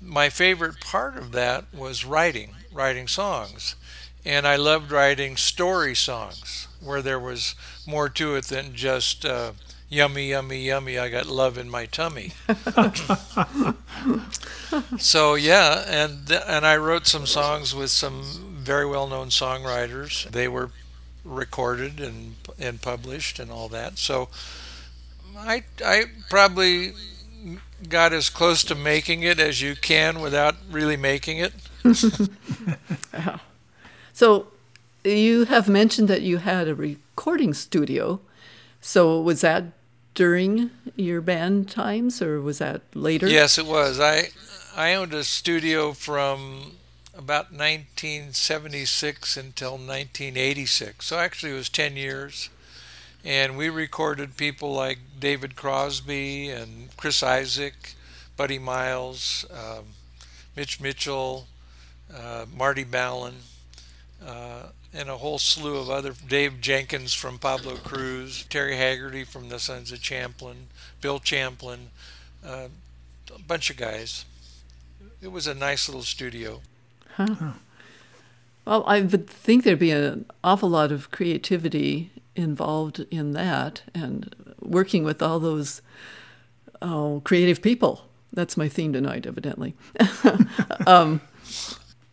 my 0.00 0.28
favorite 0.28 0.80
part 0.80 1.16
of 1.16 1.32
that 1.32 1.64
was 1.74 2.04
writing, 2.04 2.52
writing 2.72 3.08
songs. 3.08 3.74
And 4.24 4.46
I 4.46 4.54
loved 4.54 4.92
writing 4.92 5.36
story 5.36 5.96
songs 5.96 6.68
where 6.80 7.02
there 7.02 7.18
was 7.18 7.56
more 7.84 8.08
to 8.10 8.36
it 8.36 8.44
than 8.44 8.76
just 8.76 9.24
uh, 9.24 9.54
yummy, 9.88 10.30
yummy, 10.30 10.64
yummy, 10.64 11.00
I 11.00 11.08
got 11.08 11.26
love 11.26 11.58
in 11.58 11.68
my 11.68 11.86
tummy. 11.86 12.30
so 14.98 15.34
yeah, 15.34 15.82
and 15.88 16.30
and 16.30 16.64
I 16.64 16.76
wrote 16.76 17.08
some 17.08 17.26
songs 17.26 17.74
with 17.74 17.90
some 17.90 18.22
very 18.58 18.86
well-known 18.86 19.30
songwriters. 19.30 20.30
They 20.30 20.46
were 20.46 20.70
recorded 21.24 21.98
and 21.98 22.36
and 22.58 22.80
published 22.80 23.40
and 23.40 23.50
all 23.50 23.68
that. 23.70 23.98
So 23.98 24.28
I 25.36 25.64
I 25.84 26.04
probably 26.30 26.92
got 27.88 28.12
as 28.12 28.30
close 28.30 28.64
to 28.64 28.74
making 28.74 29.22
it 29.22 29.38
as 29.38 29.60
you 29.60 29.76
can 29.76 30.20
without 30.20 30.56
really 30.70 30.96
making 30.96 31.38
it. 31.38 31.52
so 34.12 34.48
you 35.04 35.44
have 35.44 35.68
mentioned 35.68 36.08
that 36.08 36.22
you 36.22 36.38
had 36.38 36.68
a 36.68 36.74
recording 36.74 37.54
studio. 37.54 38.20
So 38.80 39.20
was 39.20 39.40
that 39.42 39.64
during 40.14 40.70
your 40.96 41.20
band 41.20 41.70
times 41.70 42.20
or 42.22 42.40
was 42.40 42.58
that 42.58 42.82
later? 42.94 43.28
Yes, 43.28 43.58
it 43.58 43.66
was. 43.66 44.00
I 44.00 44.30
I 44.76 44.94
owned 44.94 45.14
a 45.14 45.24
studio 45.24 45.92
from 45.92 46.72
about 47.16 47.50
1976 47.50 49.36
until 49.36 49.72
1986. 49.72 51.06
So 51.06 51.18
actually 51.18 51.52
it 51.52 51.56
was 51.56 51.68
10 51.68 51.96
years 51.96 52.50
and 53.26 53.56
we 53.56 53.68
recorded 53.68 54.36
people 54.36 54.72
like 54.72 54.98
David 55.18 55.56
Crosby 55.56 56.48
and 56.48 56.96
Chris 56.96 57.24
Isaak, 57.24 57.94
Buddy 58.36 58.60
Miles, 58.60 59.44
um, 59.50 59.86
Mitch 60.54 60.80
Mitchell, 60.80 61.48
uh, 62.14 62.46
Marty 62.56 62.84
Balin, 62.84 63.34
uh, 64.24 64.68
and 64.94 65.10
a 65.10 65.16
whole 65.16 65.38
slew 65.38 65.76
of 65.76 65.90
other 65.90 66.14
Dave 66.28 66.60
Jenkins 66.60 67.14
from 67.14 67.38
Pablo 67.38 67.74
Cruise, 67.74 68.44
Terry 68.44 68.76
Haggerty 68.76 69.24
from 69.24 69.48
the 69.48 69.58
Sons 69.58 69.90
of 69.90 70.00
Champlin, 70.00 70.68
Bill 71.00 71.18
Champlin, 71.18 71.90
uh, 72.46 72.68
a 73.34 73.38
bunch 73.40 73.70
of 73.70 73.76
guys. 73.76 74.24
It 75.20 75.32
was 75.32 75.48
a 75.48 75.54
nice 75.54 75.88
little 75.88 76.02
studio. 76.02 76.60
Huh. 77.14 77.54
Well, 78.64 78.84
I 78.86 79.00
would 79.00 79.28
think 79.28 79.64
there'd 79.64 79.80
be 79.80 79.90
an 79.90 80.26
awful 80.44 80.68
lot 80.68 80.92
of 80.92 81.10
creativity 81.10 82.10
involved 82.36 83.04
in 83.10 83.32
that. 83.32 83.82
And 83.94 84.34
working 84.60 85.04
with 85.04 85.22
all 85.22 85.40
those 85.40 85.82
oh, 86.82 87.22
creative 87.24 87.62
people. 87.62 88.02
That's 88.32 88.56
my 88.56 88.68
theme 88.68 88.92
tonight, 88.92 89.26
evidently. 89.26 89.74
um, 90.86 91.20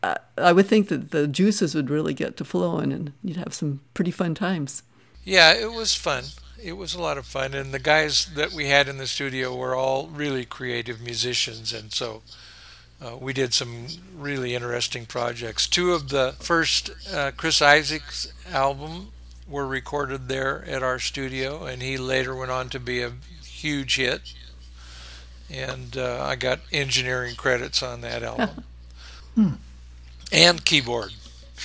I, 0.02 0.18
I 0.38 0.54
would 0.54 0.68
think 0.68 0.90
that 0.90 1.12
the 1.12 1.28
juices 1.28 1.76
would 1.76 1.90
really 1.90 2.14
get 2.14 2.38
to 2.38 2.46
flowing 2.46 2.94
and 2.94 3.14
you'd 3.24 3.38
have 3.38 3.54
some 3.54 3.82
pretty 3.94 4.12
fun 4.12 4.36
times. 4.36 4.84
Yeah, 5.24 5.54
it 5.54 5.72
was 5.72 5.96
fun. 5.96 6.26
It 6.62 6.74
was 6.74 6.94
a 6.94 7.02
lot 7.02 7.18
of 7.18 7.26
fun. 7.26 7.54
And 7.54 7.74
the 7.74 7.80
guys 7.80 8.28
that 8.36 8.54
we 8.54 8.68
had 8.68 8.88
in 8.88 8.98
the 8.98 9.08
studio 9.08 9.56
were 9.56 9.76
all 9.76 10.08
really 10.08 10.46
creative 10.46 11.02
musicians. 11.02 11.74
And 11.74 11.92
so 11.92 12.22
uh, 13.02 13.18
we 13.18 13.34
did 13.34 13.54
some 13.54 13.88
really 14.16 14.56
interesting 14.56 15.06
projects. 15.06 15.68
Two 15.68 15.94
of 15.94 16.10
the 16.10 16.36
first 16.40 16.92
uh, 17.14 17.32
Chris 17.36 17.62
Isaak's 17.62 18.32
album 18.50 19.13
were 19.48 19.68
recorded 19.68 20.28
there 20.28 20.64
at 20.66 20.84
our 20.84 21.00
studio, 21.00 21.66
and 21.66 21.82
he 21.82 21.98
later 21.98 22.36
went 22.36 22.52
on 22.52 22.70
to 22.70 22.80
be 22.80 23.02
a 23.02 23.12
huge 23.44 23.96
hit. 23.98 24.34
And 25.50 25.98
uh, 25.98 26.24
I 26.24 26.36
got 26.36 26.60
engineering 26.72 27.36
credits 27.36 27.84
on 27.84 28.02
that 28.02 28.24
album 28.24 28.64
Hmm. 29.36 29.50
and 30.32 30.64
keyboard. 30.64 31.12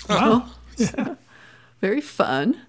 Wow. 0.09 0.51
Very 1.81 2.01
fun. 2.01 2.61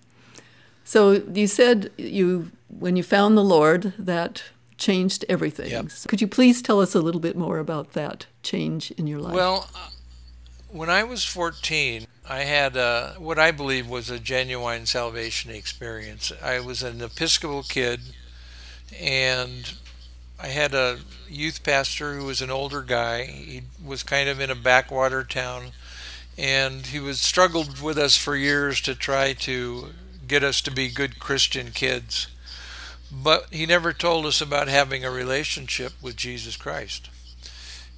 So 0.83 1.11
you 1.33 1.47
said 1.47 1.91
you 1.97 2.51
when 2.67 2.95
you 2.95 3.03
found 3.03 3.37
the 3.37 3.43
Lord 3.43 3.93
that 3.97 4.43
changed 4.77 5.25
everything. 5.27 5.71
Yep. 5.71 5.87
Could 6.07 6.21
you 6.21 6.27
please 6.27 6.61
tell 6.61 6.79
us 6.79 6.95
a 6.95 7.01
little 7.01 7.21
bit 7.21 7.35
more 7.35 7.57
about 7.59 7.93
that 7.93 8.27
change 8.43 8.91
in 8.91 9.07
your 9.07 9.19
life? 9.19 9.33
Well, 9.33 9.69
uh, 9.75 9.89
when 10.71 10.89
I 10.89 11.03
was 11.03 11.25
14, 11.25 12.05
I 12.27 12.39
had 12.39 12.75
a, 12.75 13.15
what 13.17 13.39
I 13.39 13.51
believe 13.51 13.87
was 13.87 14.09
a 14.09 14.19
genuine 14.19 14.85
salvation 14.85 15.51
experience. 15.51 16.31
I 16.43 16.59
was 16.59 16.83
an 16.83 17.01
Episcopal 17.01 17.63
kid, 17.63 18.01
and 18.99 19.73
I 20.39 20.47
had 20.47 20.73
a 20.73 20.99
youth 21.27 21.63
pastor 21.63 22.15
who 22.15 22.25
was 22.25 22.41
an 22.41 22.51
older 22.51 22.81
guy. 22.81 23.25
He 23.25 23.63
was 23.83 24.03
kind 24.03 24.29
of 24.29 24.39
in 24.39 24.51
a 24.51 24.55
backwater 24.55 25.23
town, 25.23 25.71
and 26.37 26.85
he 26.87 26.99
was 26.99 27.19
struggled 27.19 27.81
with 27.81 27.97
us 27.97 28.15
for 28.15 28.35
years 28.35 28.79
to 28.81 28.95
try 28.95 29.33
to 29.33 29.89
get 30.27 30.43
us 30.43 30.61
to 30.61 30.71
be 30.71 30.89
good 30.89 31.19
Christian 31.19 31.71
kids. 31.71 32.27
But 33.11 33.47
he 33.51 33.65
never 33.65 33.91
told 33.91 34.27
us 34.27 34.39
about 34.39 34.67
having 34.67 35.03
a 35.03 35.09
relationship 35.09 35.93
with 35.99 36.15
Jesus 36.15 36.55
Christ. 36.55 37.09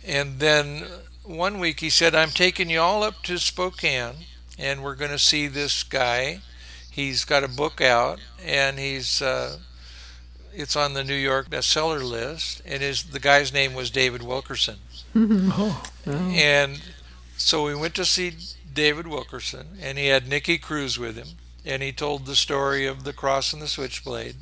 And 0.05 0.39
then 0.39 0.85
one 1.23 1.59
week 1.59 1.79
he 1.79 1.89
said, 1.89 2.15
I'm 2.15 2.29
taking 2.29 2.69
you 2.69 2.79
all 2.79 3.03
up 3.03 3.23
to 3.23 3.37
Spokane 3.37 4.25
and 4.57 4.83
we're 4.83 4.95
going 4.95 5.11
to 5.11 5.19
see 5.19 5.47
this 5.47 5.83
guy. 5.83 6.39
He's 6.89 7.23
got 7.25 7.43
a 7.43 7.47
book 7.47 7.79
out 7.81 8.19
and 8.43 8.77
he's 8.77 9.21
uh, 9.21 9.59
it's 10.53 10.75
on 10.75 10.93
the 10.93 11.03
New 11.03 11.15
York 11.15 11.49
bestseller 11.49 12.03
list 12.03 12.61
and 12.65 12.81
his 12.81 13.03
the 13.03 13.19
guy's 13.19 13.53
name 13.53 13.73
was 13.73 13.89
David 13.89 14.21
Wilkerson. 14.23 14.77
Oh, 15.13 15.83
And 16.07 16.81
so 17.37 17.65
we 17.65 17.75
went 17.75 17.95
to 17.95 18.05
see 18.05 18.31
David 18.73 19.07
Wilkerson 19.07 19.77
and 19.81 19.97
he 19.97 20.07
had 20.07 20.27
Nicky 20.27 20.57
Cruz 20.57 20.97
with 20.97 21.17
him 21.17 21.27
and 21.65 21.83
he 21.83 21.91
told 21.91 22.25
the 22.25 22.35
story 22.35 22.85
of 22.87 23.03
the 23.03 23.13
cross 23.13 23.51
and 23.53 23.61
the 23.61 23.67
switchblade 23.67 24.35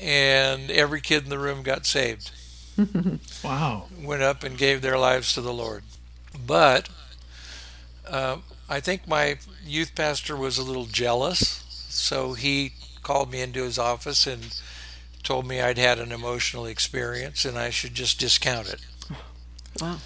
and 0.00 0.70
every 0.70 1.00
kid 1.00 1.24
in 1.24 1.30
the 1.30 1.38
room 1.38 1.62
got 1.62 1.86
saved 1.86 2.30
wow. 3.44 3.86
went 4.02 4.22
up 4.22 4.42
and 4.42 4.56
gave 4.56 4.82
their 4.82 4.98
lives 4.98 5.32
to 5.34 5.40
the 5.40 5.52
Lord. 5.52 5.82
But 6.46 6.88
uh, 8.08 8.38
I 8.68 8.80
think 8.80 9.06
my 9.06 9.38
youth 9.64 9.94
pastor 9.94 10.36
was 10.36 10.58
a 10.58 10.62
little 10.62 10.86
jealous, 10.86 11.64
so 11.88 12.34
he 12.34 12.72
called 13.02 13.30
me 13.30 13.40
into 13.40 13.62
his 13.62 13.78
office 13.78 14.26
and 14.26 14.60
told 15.22 15.46
me 15.46 15.60
I'd 15.60 15.78
had 15.78 15.98
an 15.98 16.12
emotional 16.12 16.66
experience 16.66 17.44
and 17.44 17.58
I 17.58 17.70
should 17.70 17.94
just 17.94 18.18
discount 18.18 18.68
it. 18.72 18.80
wow. 19.80 19.98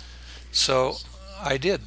So 0.52 0.96
I 1.42 1.56
did. 1.56 1.82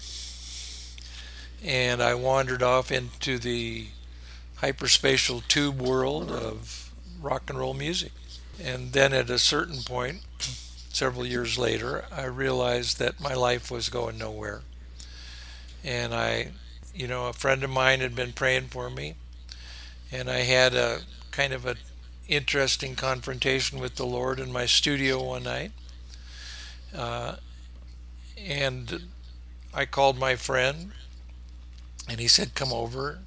And 1.63 2.01
I 2.01 2.13
wandered 2.13 2.63
off 2.63 2.91
into 2.91 3.37
the 3.37 3.87
hyperspatial 4.61 5.47
tube 5.47 5.81
world 5.81 6.31
of 6.31 6.91
rock 7.21 7.49
and 7.49 7.59
roll 7.59 7.73
music. 7.73 8.11
And 8.61 8.93
then 8.93 9.13
at 9.13 9.29
a 9.29 9.39
certain 9.39 9.81
point, 9.83 10.21
several 10.89 11.25
years 11.25 11.57
later, 11.57 12.05
I 12.11 12.25
realized 12.25 12.99
that 12.99 13.19
my 13.19 13.33
life 13.33 13.71
was 13.71 13.89
going 13.89 14.17
nowhere. 14.17 14.61
And 15.83 16.13
I, 16.13 16.51
you 16.93 17.07
know, 17.07 17.27
a 17.27 17.33
friend 17.33 17.63
of 17.63 17.69
mine 17.69 18.01
had 18.01 18.15
been 18.15 18.33
praying 18.33 18.67
for 18.67 18.89
me, 18.89 19.15
and 20.11 20.29
I 20.29 20.39
had 20.39 20.73
a 20.73 21.01
kind 21.31 21.53
of 21.53 21.65
an 21.65 21.77
interesting 22.27 22.95
confrontation 22.95 23.79
with 23.79 23.95
the 23.95 24.05
Lord 24.05 24.39
in 24.39 24.51
my 24.51 24.65
studio 24.65 25.23
one 25.23 25.43
night. 25.43 25.71
Uh, 26.95 27.35
and 28.37 29.03
I 29.73 29.85
called 29.85 30.17
my 30.17 30.35
friend, 30.35 30.91
and 32.07 32.19
he 32.19 32.27
said, 32.27 32.55
Come 32.55 32.73
over. 32.73 33.19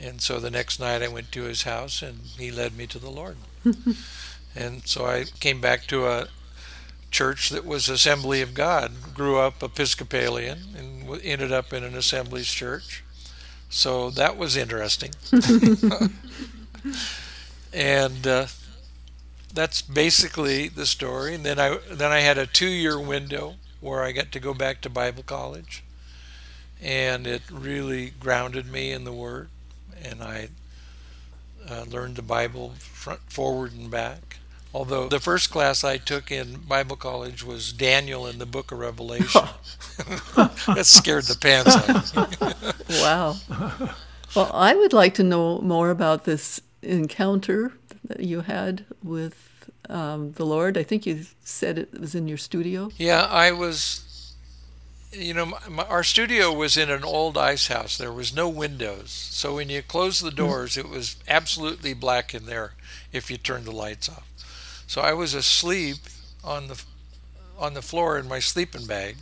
And 0.00 0.20
so 0.20 0.38
the 0.38 0.50
next 0.50 0.78
night 0.78 1.02
I 1.02 1.08
went 1.08 1.32
to 1.32 1.42
his 1.42 1.62
house, 1.62 2.02
and 2.02 2.20
he 2.36 2.50
led 2.50 2.76
me 2.76 2.86
to 2.88 2.98
the 2.98 3.10
Lord. 3.10 3.36
and 4.54 4.86
so 4.86 5.06
I 5.06 5.24
came 5.40 5.60
back 5.60 5.86
to 5.86 6.06
a 6.06 6.28
church 7.10 7.50
that 7.50 7.64
was 7.64 7.88
Assembly 7.88 8.42
of 8.42 8.54
God. 8.54 9.14
Grew 9.14 9.38
up 9.38 9.62
Episcopalian 9.62 10.58
and 10.76 11.20
ended 11.22 11.52
up 11.52 11.72
in 11.72 11.84
an 11.84 11.94
Assemblies 11.96 12.48
church. 12.48 13.04
So 13.70 14.10
that 14.10 14.36
was 14.36 14.56
interesting. 14.56 15.12
and 17.72 18.26
uh, 18.26 18.46
that's 19.52 19.82
basically 19.82 20.68
the 20.68 20.86
story. 20.86 21.34
And 21.34 21.44
then 21.44 21.58
I 21.58 21.78
then 21.90 22.12
I 22.12 22.20
had 22.20 22.38
a 22.38 22.46
two-year 22.46 22.98
window 22.98 23.56
where 23.80 24.02
I 24.02 24.12
got 24.12 24.32
to 24.32 24.40
go 24.40 24.54
back 24.54 24.80
to 24.82 24.90
Bible 24.90 25.22
college, 25.22 25.82
and 26.80 27.26
it 27.26 27.42
really 27.50 28.10
grounded 28.10 28.66
me 28.66 28.90
in 28.92 29.04
the 29.04 29.12
Word, 29.12 29.48
and 30.02 30.22
I 30.22 30.48
uh, 31.68 31.84
learned 31.88 32.16
the 32.16 32.22
Bible 32.22 32.74
front, 32.78 33.20
forward, 33.30 33.72
and 33.72 33.90
back. 33.90 34.27
Although 34.74 35.08
the 35.08 35.20
first 35.20 35.50
class 35.50 35.82
I 35.82 35.96
took 35.96 36.30
in 36.30 36.56
Bible 36.56 36.96
college 36.96 37.42
was 37.42 37.72
Daniel 37.72 38.26
in 38.26 38.38
the 38.38 38.46
Book 38.46 38.70
of 38.70 38.78
Revelation. 38.78 39.42
that 40.36 40.82
scared 40.84 41.24
the 41.24 41.36
pants 41.36 41.74
out 41.74 42.16
of 42.16 42.40
me. 42.40 42.72
Wow. 43.00 43.36
well, 44.34 44.50
I 44.52 44.74
would 44.74 44.92
like 44.94 45.14
to 45.14 45.22
know 45.22 45.60
more 45.60 45.90
about 45.90 46.24
this 46.24 46.60
encounter 46.82 47.72
that 48.04 48.20
you 48.20 48.40
had 48.40 48.84
with 49.02 49.70
um, 49.88 50.32
the 50.32 50.46
Lord. 50.46 50.78
I 50.78 50.82
think 50.82 51.06
you 51.06 51.24
said 51.44 51.78
it 51.78 52.00
was 52.00 52.14
in 52.14 52.28
your 52.28 52.38
studio. 52.38 52.90
Yeah, 52.96 53.24
I 53.24 53.52
was, 53.52 54.34
you 55.12 55.34
know, 55.34 55.46
my, 55.46 55.58
my, 55.68 55.84
our 55.84 56.02
studio 56.02 56.52
was 56.52 56.76
in 56.76 56.90
an 56.90 57.04
old 57.04 57.36
ice 57.36 57.68
house. 57.68 57.98
There 57.98 58.12
was 58.12 58.34
no 58.34 58.48
windows. 58.48 59.10
So 59.10 59.56
when 59.56 59.68
you 59.70 59.82
closed 59.82 60.22
the 60.22 60.30
doors, 60.30 60.76
it 60.76 60.88
was 60.88 61.16
absolutely 61.28 61.94
black 61.94 62.34
in 62.34 62.46
there 62.46 62.72
if 63.12 63.30
you 63.30 63.36
turned 63.36 63.64
the 63.64 63.72
lights 63.72 64.08
off. 64.08 64.24
So 64.88 65.02
I 65.02 65.12
was 65.12 65.34
asleep 65.34 65.98
on 66.42 66.68
the 66.68 66.82
on 67.58 67.74
the 67.74 67.82
floor 67.82 68.18
in 68.18 68.28
my 68.28 68.40
sleeping 68.40 68.86
bag, 68.86 69.16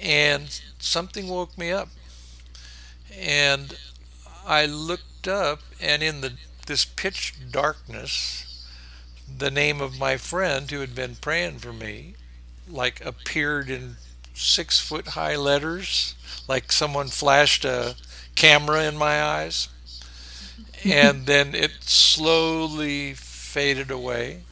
and 0.00 0.60
something 0.78 1.28
woke 1.28 1.56
me 1.58 1.70
up. 1.72 1.88
And 3.16 3.76
I 4.46 4.66
looked 4.66 5.28
up, 5.28 5.60
and 5.80 6.02
in 6.02 6.20
the 6.20 6.34
this 6.66 6.84
pitch 6.84 7.34
darkness, 7.50 8.64
the 9.38 9.50
name 9.50 9.80
of 9.80 9.98
my 9.98 10.16
friend 10.16 10.70
who 10.70 10.80
had 10.80 10.94
been 10.94 11.16
praying 11.16 11.58
for 11.60 11.72
me, 11.72 12.14
like 12.68 13.04
appeared 13.04 13.70
in 13.70 13.96
six 14.34 14.80
foot 14.80 15.08
high 15.08 15.36
letters, 15.36 16.14
like 16.48 16.72
someone 16.72 17.08
flashed 17.08 17.64
a 17.64 17.96
camera 18.36 18.84
in 18.84 18.96
my 18.96 19.22
eyes, 19.22 19.68
and 20.84 21.26
then 21.26 21.54
it 21.54 21.72
slowly 21.82 23.14
faded 23.48 23.90
away, 23.90 24.42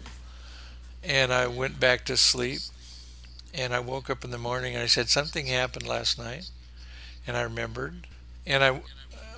and 1.03 1.33
I 1.33 1.47
went 1.47 1.79
back 1.81 2.05
to 2.07 2.17
sleep. 2.17 2.61
And 3.55 3.75
I 3.75 3.81
woke 3.81 4.11
up 4.11 4.25
in 4.25 4.31
the 4.31 4.39
morning 4.39 4.75
and 4.75 4.83
I 4.83 4.87
said 4.87 5.09
something 5.09 5.47
happened 5.47 5.87
last 5.87 6.19
night, 6.19 6.51
and 7.27 7.37
I 7.37 7.43
remembered, 7.43 8.07
and 8.47 8.65
I 8.65 8.83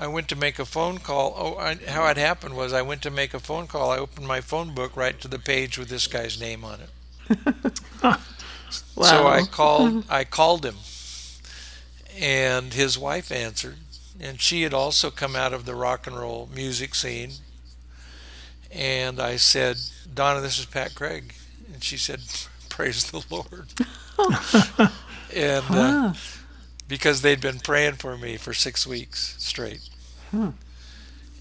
I 0.01 0.09
went 0.09 0.29
to 0.29 0.37
make 0.37 0.59
a 0.59 0.67
phone 0.67 0.99
call. 0.99 1.35
Oh, 1.37 1.57
I, 1.59 1.77
how 1.77 2.07
it 2.09 2.17
happened 2.17 2.57
was 2.57 2.73
I 2.73 2.83
went 2.83 3.03
to 3.03 3.11
make 3.11 3.35
a 3.35 3.41
phone 3.41 3.67
call. 3.69 3.91
I 3.91 3.99
opened 3.99 4.27
my 4.27 4.41
phone 4.41 4.75
book 4.75 4.97
right 4.97 5.21
to 5.21 5.29
the 5.29 5.39
page 5.39 5.79
with 5.79 5.89
this 5.89 6.07
guy's 6.09 6.41
name 6.41 6.65
on 6.65 6.81
it. 6.81 6.91
So 9.01 9.27
I 9.27 9.43
called 9.43 10.05
I 10.11 10.25
called 10.25 10.65
him 10.65 10.77
and 12.17 12.75
his 12.75 12.99
wife 12.99 13.31
answered 13.31 13.79
and 14.21 14.41
she 14.41 14.63
had 14.63 14.75
also 14.75 15.11
come 15.11 15.37
out 15.37 15.53
of 15.53 15.65
the 15.65 15.75
rock 15.75 16.07
and 16.07 16.19
roll 16.19 16.49
music 16.53 16.95
scene 16.95 17.33
and 18.73 19.21
I 19.21 19.37
said, 19.37 19.77
"Donna, 20.13 20.41
this 20.41 20.59
is 20.59 20.67
Pat 20.67 20.95
Craig." 20.95 21.35
And 21.73 21.83
she 21.83 21.97
said, 21.97 22.21
"Praise 22.69 23.11
the 23.11 23.25
Lord." 23.31 23.73
and 25.35 25.65
uh, 25.71 26.13
because 26.89 27.23
they'd 27.23 27.41
been 27.41 27.61
praying 27.61 27.95
for 27.95 28.17
me 28.17 28.37
for 28.37 28.53
6 28.55 28.87
weeks 28.87 29.35
straight. 29.39 29.89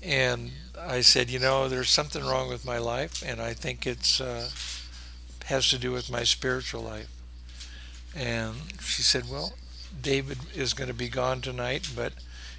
And 0.03 0.51
I 0.79 1.01
said, 1.01 1.29
you 1.29 1.39
know, 1.39 1.67
there's 1.67 1.89
something 1.89 2.23
wrong 2.23 2.49
with 2.49 2.65
my 2.65 2.77
life, 2.77 3.23
and 3.25 3.41
I 3.41 3.53
think 3.53 3.87
it's 3.87 4.21
uh, 4.21 4.49
has 5.45 5.69
to 5.69 5.77
do 5.77 5.91
with 5.91 6.11
my 6.11 6.23
spiritual 6.23 6.81
life. 6.83 7.09
And 8.15 8.55
she 8.81 9.01
said, 9.01 9.29
well, 9.29 9.53
David 10.01 10.37
is 10.55 10.73
going 10.73 10.87
to 10.89 10.93
be 10.93 11.09
gone 11.09 11.41
tonight, 11.41 11.89
but 11.95 12.13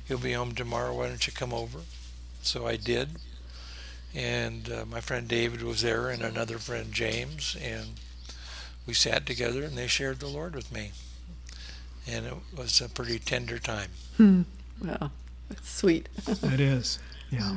he'll 0.07 0.19
be 0.19 0.33
home 0.33 0.55
tomorrow. 0.55 0.95
Why 0.95 1.09
don't 1.09 1.27
you 1.27 1.33
come 1.33 1.53
over? 1.53 1.81
So 2.43 2.67
I 2.67 2.77
did. 2.77 3.11
And 4.15 4.71
uh, 4.73 4.85
my 4.87 5.00
friend 5.00 5.29
David 5.29 5.62
was 5.62 5.83
there, 5.83 6.09
and 6.09 6.23
another 6.23 6.59
friend 6.59 6.93
James, 6.93 7.57
and 7.62 7.88
we 8.87 8.95
sat 8.95 9.27
together, 9.27 9.62
and 9.65 9.77
they 9.77 9.87
shared 9.87 10.19
the 10.21 10.27
Lord 10.29 10.55
with 10.57 10.73
me. 10.73 10.93
And 12.11 12.27
it 12.27 12.35
was 12.57 12.81
a 12.81 12.88
pretty 12.88 13.19
tender 13.19 13.59
time. 13.59 13.91
Hmm. 14.17 14.43
Wow, 14.83 15.11
that's 15.49 15.71
sweet. 15.71 16.09
It 16.43 16.61
is. 16.61 16.99
Yeah. 17.31 17.57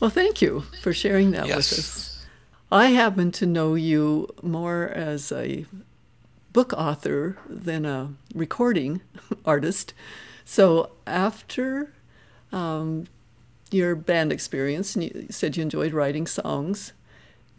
Well, 0.00 0.10
thank 0.10 0.42
you 0.42 0.64
for 0.82 0.92
sharing 0.92 1.30
that 1.32 1.46
Yes. 1.46 1.70
with 1.70 1.78
us. 1.78 2.26
I 2.72 2.86
happen 2.86 3.30
to 3.32 3.46
know 3.46 3.74
you 3.74 4.28
more 4.42 4.88
as 4.88 5.30
a 5.30 5.66
book 6.52 6.72
author 6.72 7.36
than 7.48 7.84
a 7.84 8.14
recording 8.34 9.02
artist. 9.44 9.92
So 10.44 10.90
after 11.06 11.92
um, 12.52 13.06
your 13.70 13.94
band 13.94 14.32
experience, 14.32 14.94
and 14.94 15.04
you 15.04 15.26
said 15.30 15.56
you 15.56 15.62
enjoyed 15.62 15.92
writing 15.92 16.26
songs, 16.26 16.92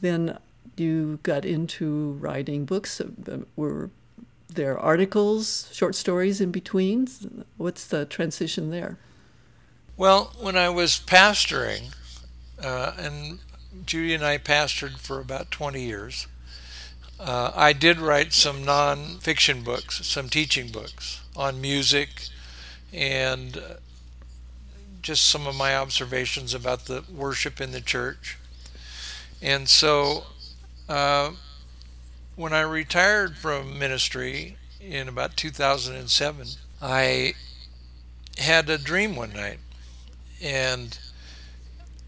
then 0.02 0.38
you 0.78 1.20
got 1.24 1.46
into 1.46 2.14
writing 2.20 2.66
books. 2.66 3.02
Were 3.56 3.90
there 4.50 4.78
articles, 4.78 5.70
short 5.72 5.96
stories 5.96 6.42
in 6.42 6.52
between? 6.52 7.08
What's 7.58 7.86
the 7.86 8.06
transition 8.06 8.72
there? 8.72 8.98
Well, 9.98 10.34
when 10.40 10.58
I 10.58 10.70
was 10.70 11.00
pastoring, 11.06 11.94
uh, 12.62 12.94
and 12.98 13.40
Judy 13.86 14.14
and 14.14 14.26
I 14.26 14.38
pastored 14.38 14.98
for 14.98 15.20
about 15.20 15.52
20 15.52 15.82
years, 15.82 16.28
uh, 17.20 17.52
I 17.56 17.74
did 17.74 18.00
write 18.00 18.34
some 18.34 18.66
non-fiction 18.66 19.64
books, 19.64 20.06
some 20.06 20.28
teaching 20.28 20.70
books 20.70 21.22
on 21.36 21.62
music, 21.62 22.28
and 22.92 23.62
just 25.02 25.26
some 25.26 25.48
of 25.48 25.56
my 25.56 25.76
observations 25.76 26.54
about 26.54 26.86
the 26.86 27.04
worship 27.14 27.60
in 27.60 27.72
the 27.72 27.82
church. 27.82 28.38
And 29.42 29.68
so, 29.68 30.26
uh, 30.88 31.32
when 32.36 32.54
I 32.54 32.62
retired 32.62 33.38
from 33.38 33.78
ministry 33.78 34.58
in 34.80 35.08
about 35.08 35.38
2007, 35.38 36.48
I 36.82 37.34
had 38.38 38.70
a 38.70 38.78
dream 38.78 39.16
one 39.16 39.34
night 39.34 39.60
and 40.42 40.98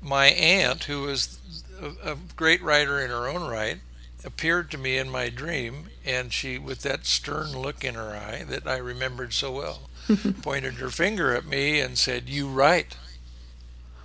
my 0.02 0.28
aunt, 0.28 0.86
who 0.86 1.02
was 1.04 1.40
a, 1.82 2.12
a 2.12 2.18
great 2.36 2.62
writer 2.62 3.00
in 3.00 3.10
her 3.10 3.28
own 3.28 3.50
right, 3.50 3.80
appeared 4.24 4.72
to 4.72 4.78
me 4.78 4.98
in 4.98 5.10
my 5.10 5.30
dream, 5.30 5.90
and 6.06 6.34
she, 6.34 6.58
with 6.58 6.82
that 6.82 7.06
stern 7.06 7.58
look 7.58 7.84
in 7.84 7.96
her 7.96 8.16
eye 8.16 8.44
that 8.48 8.68
I 8.68 8.78
remembered 8.78 9.34
so 9.34 9.52
well, 9.52 9.90
pointed 10.42 10.76
her 10.76 10.90
finger 10.90 11.34
at 11.36 11.46
me 11.46 11.80
and 11.80 11.98
said, 11.98 12.30
"You 12.30 12.48
write." 12.48 12.96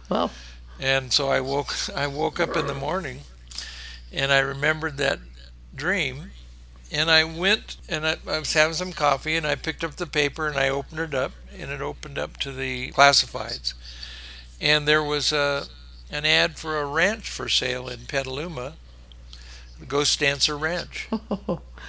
Well, 0.08 0.30
And 0.80 1.12
so 1.12 1.28
I 1.28 1.40
woke 1.40 1.74
I 1.94 2.06
woke 2.06 2.40
up 2.40 2.56
in 2.56 2.66
the 2.66 2.74
morning 2.74 3.20
and 4.12 4.32
I 4.32 4.38
remembered 4.38 4.96
that 4.98 5.18
dream 5.74 6.30
and 6.90 7.10
I 7.10 7.24
went 7.24 7.76
and 7.88 8.06
I, 8.06 8.16
I 8.26 8.38
was 8.38 8.52
having 8.54 8.74
some 8.74 8.92
coffee 8.92 9.36
and 9.36 9.46
I 9.46 9.54
picked 9.56 9.84
up 9.84 9.96
the 9.96 10.06
paper 10.06 10.46
and 10.48 10.56
I 10.56 10.68
opened 10.70 11.00
it 11.00 11.14
up 11.14 11.32
and 11.56 11.70
it 11.70 11.80
opened 11.82 12.18
up 12.18 12.36
to 12.38 12.52
the 12.52 12.90
classifieds 12.92 13.74
and 14.60 14.86
there 14.88 15.02
was 15.02 15.32
a 15.32 15.66
an 16.10 16.24
ad 16.24 16.56
for 16.58 16.78
a 16.78 16.86
ranch 16.86 17.28
for 17.28 17.48
sale 17.48 17.88
in 17.88 18.06
Petaluma, 18.06 18.76
the 19.78 19.86
Ghost 19.86 20.18
Dancer 20.20 20.56
Ranch. 20.56 21.08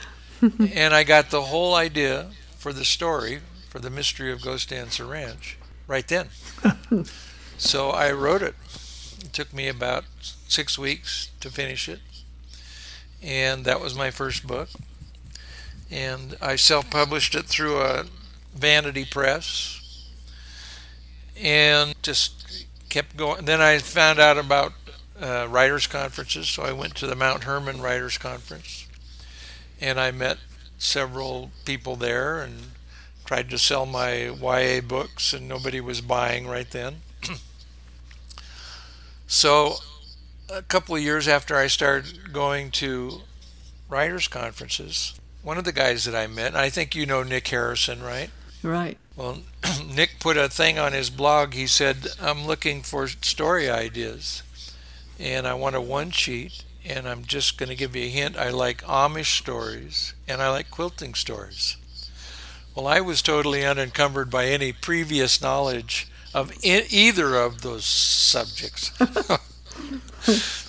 and 0.41 0.93
I 0.93 1.03
got 1.03 1.29
the 1.29 1.43
whole 1.43 1.73
idea 1.75 2.31
for 2.57 2.73
the 2.73 2.83
story 2.85 3.39
for 3.69 3.79
the 3.79 3.89
mystery 3.89 4.31
of 4.31 4.41
Ghost 4.41 4.69
Dancer 4.69 5.05
Ranch 5.05 5.57
right 5.87 6.07
then. 6.07 6.29
So 7.59 7.89
I 7.89 8.13
wrote 8.13 8.41
it. 8.41 8.55
It 9.21 9.33
took 9.33 9.53
me 9.53 9.67
about 9.67 10.05
six 10.47 10.79
weeks 10.79 11.29
to 11.41 11.51
finish 11.51 11.89
it. 11.89 11.99
And 13.21 13.65
that 13.65 13.81
was 13.81 13.93
my 13.93 14.11
first 14.11 14.47
book. 14.47 14.69
And 15.91 16.37
I 16.41 16.55
self 16.55 16.89
published 16.89 17.35
it 17.35 17.47
through 17.47 17.81
a 17.81 18.05
vanity 18.55 19.03
press 19.03 20.07
and 21.37 22.01
just 22.01 22.65
kept 22.87 23.17
going. 23.17 23.43
Then 23.43 23.59
I 23.59 23.79
found 23.79 24.19
out 24.19 24.37
about 24.37 24.71
uh, 25.21 25.47
writers' 25.49 25.85
conferences, 25.85 26.47
so 26.47 26.63
I 26.63 26.71
went 26.71 26.95
to 26.95 27.07
the 27.07 27.15
Mount 27.15 27.43
Hermon 27.43 27.81
Writers' 27.81 28.17
Conference. 28.17 28.87
And 29.81 29.99
I 29.99 30.11
met 30.11 30.37
several 30.77 31.51
people 31.65 31.97
there 31.97 32.39
and 32.39 32.71
tried 33.29 33.47
to 33.47 33.59
sell 33.59 33.85
my 33.85 34.23
YA 34.41 34.81
books, 34.81 35.33
and 35.33 35.47
nobody 35.47 35.79
was 35.79 36.01
buying 36.01 36.47
right 36.47 36.71
then. 36.71 37.01
So, 39.27 39.75
a 40.51 40.63
couple 40.63 40.95
of 40.95 41.03
years 41.03 41.27
after 41.27 41.55
I 41.55 41.67
started 41.67 42.33
going 42.33 42.71
to 42.81 43.21
writers' 43.87 44.27
conferences, 44.27 45.13
one 45.43 45.59
of 45.59 45.65
the 45.65 45.71
guys 45.71 46.05
that 46.05 46.15
I 46.15 46.25
met, 46.25 46.47
and 46.47 46.57
I 46.57 46.71
think 46.71 46.95
you 46.95 47.05
know 47.05 47.21
Nick 47.21 47.47
Harrison, 47.49 48.01
right? 48.01 48.31
right. 48.63 48.97
Well, 49.15 49.41
Nick 49.85 50.19
put 50.19 50.35
a 50.35 50.49
thing 50.49 50.79
on 50.79 50.93
his 50.93 51.11
blog. 51.11 51.53
He 51.53 51.67
said, 51.67 52.07
I'm 52.19 52.47
looking 52.47 52.81
for 52.81 53.07
story 53.07 53.69
ideas, 53.69 54.41
and 55.19 55.45
I 55.45 55.53
want 55.53 55.75
a 55.75 55.81
one 55.81 56.09
sheet, 56.09 56.63
and 56.83 57.07
I'm 57.07 57.23
just 57.25 57.59
going 57.59 57.69
to 57.69 57.75
give 57.75 57.95
you 57.95 58.05
a 58.05 58.09
hint. 58.09 58.35
I 58.35 58.49
like 58.49 58.81
Amish 58.85 59.37
stories, 59.37 60.15
and 60.27 60.41
I 60.41 60.49
like 60.49 60.71
quilting 60.71 61.13
stories. 61.13 61.77
Well, 62.75 62.87
I 62.87 62.99
was 63.01 63.21
totally 63.21 63.63
unencumbered 63.65 64.29
by 64.31 64.45
any 64.47 64.73
previous 64.73 65.39
knowledge 65.41 66.07
of 66.33 66.51
either 66.63 67.35
of 67.35 67.61
those 67.61 67.85
subjects. 67.85 68.91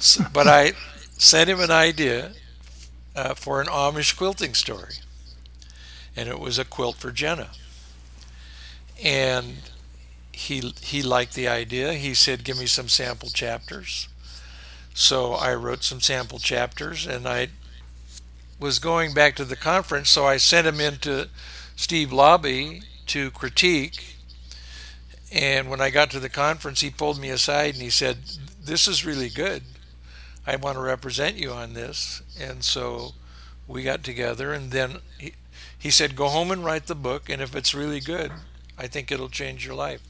So- 0.01 0.25
but 0.33 0.49
I 0.49 0.73
sent 1.19 1.51
him 1.51 1.61
an 1.61 1.71
idea 1.71 2.33
uh, 3.17 3.35
for 3.35 3.61
an 3.61 3.69
Amish 3.69 4.17
quilting 4.17 4.55
story, 4.55 4.95
and 6.17 6.29
it 6.29 6.39
was 6.39 6.59
a 6.59 6.65
quilt 6.65 6.97
for 6.99 7.11
Jenna. 7.11 7.51
And 9.03 9.57
he 10.33 10.75
he 10.83 11.03
liked 11.03 11.35
the 11.35 11.49
idea. 11.49 11.95
He 11.95 12.15
said, 12.15 12.45
"Give 12.45 12.59
me 12.59 12.67
some 12.67 12.89
sample 12.89 13.31
chapters." 13.31 14.09
So 14.95 15.35
I 15.35 15.55
wrote 15.55 15.85
some 15.85 16.01
sample 16.01 16.39
chapters, 16.39 17.07
and 17.07 17.29
I 17.29 17.51
was 18.59 18.79
going 18.79 19.15
back 19.15 19.37
to 19.37 19.45
the 19.45 19.57
conference, 19.57 20.11
so 20.11 20.27
I 20.27 20.37
sent 20.37 20.67
him 20.67 20.81
into 20.81 21.29
Steve 21.81 22.11
Laube 22.11 22.85
to 23.07 23.31
critique. 23.31 24.16
And 25.33 25.71
when 25.71 25.81
I 25.81 25.88
got 25.88 26.11
to 26.11 26.21
the 26.21 26.29
conference, 26.29 26.83
he 26.83 26.90
pulled 26.90 27.19
me 27.19 27.31
aside 27.31 27.73
and 27.73 27.83
he 27.83 27.88
said, 27.88 28.19
This 28.62 28.87
is 28.87 29.07
really 29.07 29.31
good. 29.31 29.62
I 30.47 30.57
want 30.57 30.77
to 30.77 30.83
represent 30.83 31.37
you 31.37 31.53
on 31.53 31.73
this. 31.73 32.21
And 32.38 32.62
so 32.62 33.14
we 33.66 33.83
got 33.83 34.05
together, 34.05 34.53
and 34.53 34.73
then 34.73 34.99
he, 35.19 35.33
he 35.77 35.90
said, 35.90 36.16
Go 36.16 36.29
home 36.29 36.51
and 36.51 36.62
write 36.62 36.87
the 36.87 36.95
book, 36.95 37.31
and 37.31 37.40
if 37.40 37.57
it's 37.57 37.75
really 37.75 38.01
good, 38.01 38.31
I 38.77 38.87
think 38.87 39.11
it'll 39.11 39.31
change 39.31 39.64
your 39.64 39.75
life. 39.75 40.03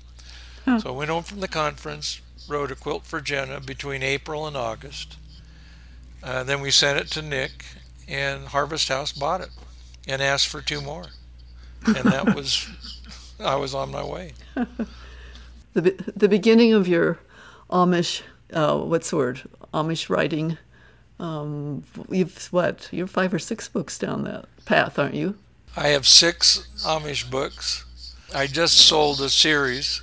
So 0.81 0.89
I 0.89 0.97
went 0.97 1.11
home 1.11 1.23
from 1.23 1.39
the 1.39 1.49
conference, 1.49 2.21
wrote 2.49 2.73
a 2.73 2.75
quilt 2.75 3.05
for 3.05 3.21
Jenna 3.21 3.61
between 3.61 4.03
April 4.03 4.45
and 4.45 4.57
August. 4.57 5.17
Uh, 6.21 6.43
then 6.43 6.61
we 6.61 6.73
sent 6.73 6.99
it 6.99 7.07
to 7.13 7.23
Nick, 7.23 7.65
and 8.09 8.49
Harvest 8.49 8.89
House 8.89 9.13
bought 9.13 9.41
it 9.41 9.51
and 10.09 10.21
asked 10.21 10.49
for 10.49 10.61
two 10.61 10.81
more. 10.81 11.07
And 11.87 11.97
that 12.13 12.35
was, 12.35 12.69
I 13.41 13.57
was 13.57 13.75
on 13.75 13.91
my 13.91 14.05
way. 14.05 14.33
The, 15.73 15.83
be- 15.83 15.97
the 16.17 16.29
beginning 16.29 16.73
of 16.73 16.89
your 16.89 17.21
Amish, 17.71 18.23
uh, 18.53 18.77
what's 18.79 19.11
the 19.11 19.17
word? 19.17 19.43
Amish 19.73 20.11
writing. 20.11 20.59
Um, 21.21 21.85
you've 22.11 22.47
what? 22.53 22.89
You're 22.91 23.07
five 23.07 23.33
or 23.33 23.39
six 23.39 23.69
books 23.69 23.97
down 23.97 24.25
that 24.25 24.47
path, 24.65 24.99
aren't 24.99 25.15
you? 25.15 25.37
I 25.77 25.89
have 25.89 26.09
six 26.09 26.67
Amish 26.85 27.31
books. 27.31 27.85
I 28.35 28.49
just 28.49 28.79
sold 28.79 29.21
a 29.21 29.29
series 29.29 30.03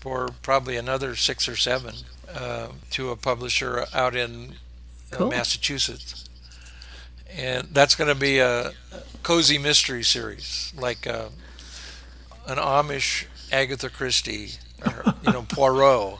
for 0.00 0.28
probably 0.42 0.76
another 0.76 1.16
six 1.16 1.48
or 1.48 1.56
seven 1.56 1.94
uh, 2.34 2.68
to 2.90 3.08
a 3.10 3.16
publisher 3.16 3.86
out 3.94 4.14
in 4.14 4.56
uh, 5.12 5.16
Cool. 5.16 5.30
Massachusetts. 5.30 6.27
And 7.36 7.68
that's 7.72 7.94
going 7.94 8.08
to 8.08 8.14
be 8.18 8.38
a 8.38 8.72
cozy 9.22 9.58
mystery 9.58 10.02
series, 10.02 10.72
like 10.76 11.06
uh, 11.06 11.28
an 12.46 12.56
Amish 12.58 13.26
Agatha 13.52 13.90
Christie, 13.90 14.52
or, 14.84 15.14
you 15.22 15.32
know, 15.32 15.42
Poirot. 15.42 16.18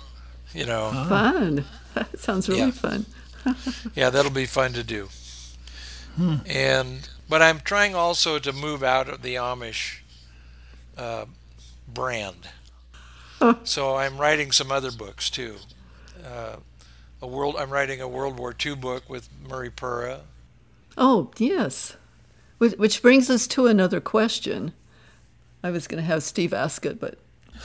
You 0.55 0.64
know, 0.64 0.90
Fun. 1.09 1.64
That 1.94 2.18
sounds 2.18 2.49
really 2.49 2.61
Yeah. 2.61 2.71
fun. 2.71 3.07
yeah, 3.94 4.09
that'll 4.11 4.31
be 4.31 4.47
fun 4.47 4.73
to 4.73 4.83
do. 4.83 5.09
And 6.47 7.09
but 7.29 7.42
I'm 7.42 7.61
trying 7.61 7.94
also 7.94 8.38
to 8.40 8.53
move 8.53 8.83
out 8.83 9.09
of 9.09 9.23
the 9.23 9.35
Amish 9.37 9.99
uh, 10.97 11.27
brand. 11.87 12.49
so 13.62 13.94
I'm 13.97 14.18
writing 14.18 14.51
some 14.53 14.73
other 14.73 14.90
books 14.90 15.31
too. 15.31 15.57
Uh, 16.27 16.57
a 17.23 17.27
world. 17.27 17.55
I'm 17.59 17.71
writing 17.71 18.01
a 18.01 18.09
World 18.09 18.38
War 18.38 18.55
II 18.64 18.75
book 18.77 19.09
with 19.09 19.29
Murray 19.49 19.71
Pura. 19.71 20.21
Oh 21.01 21.31
yes, 21.39 21.97
which, 22.59 23.03
brings 23.03 23.31
us 23.31 23.47
to 23.49 23.69
another 23.69 24.01
question. 24.01 24.73
I 25.63 25.71
was 25.71 25.87
going 25.87 26.03
to 26.03 26.07
have 26.07 26.25
Steve 26.25 26.53
ask 26.53 26.85
it, 26.85 26.99
but 26.99 27.19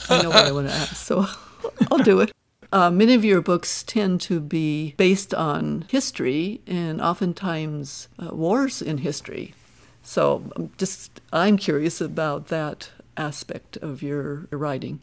I 0.07 0.21
know 0.21 0.29
what 0.29 0.45
I 0.45 0.51
want 0.51 0.67
to 0.67 0.73
ask, 0.73 0.95
so 0.95 1.25
I'll 1.91 1.97
do 1.97 2.19
it. 2.19 2.31
Uh, 2.71 2.91
many 2.91 3.15
of 3.15 3.25
your 3.25 3.41
books 3.41 3.81
tend 3.81 4.21
to 4.21 4.39
be 4.39 4.93
based 4.97 5.33
on 5.33 5.85
history 5.89 6.61
and 6.67 7.01
oftentimes 7.01 8.07
uh, 8.19 8.35
wars 8.35 8.83
in 8.83 8.99
history. 8.99 9.55
So 10.03 10.43
I'm 10.55 10.71
just 10.77 11.19
I'm 11.31 11.57
curious 11.57 12.01
about 12.01 12.49
that 12.49 12.91
aspect 13.17 13.77
of 13.77 14.03
your 14.03 14.47
writing. 14.51 15.01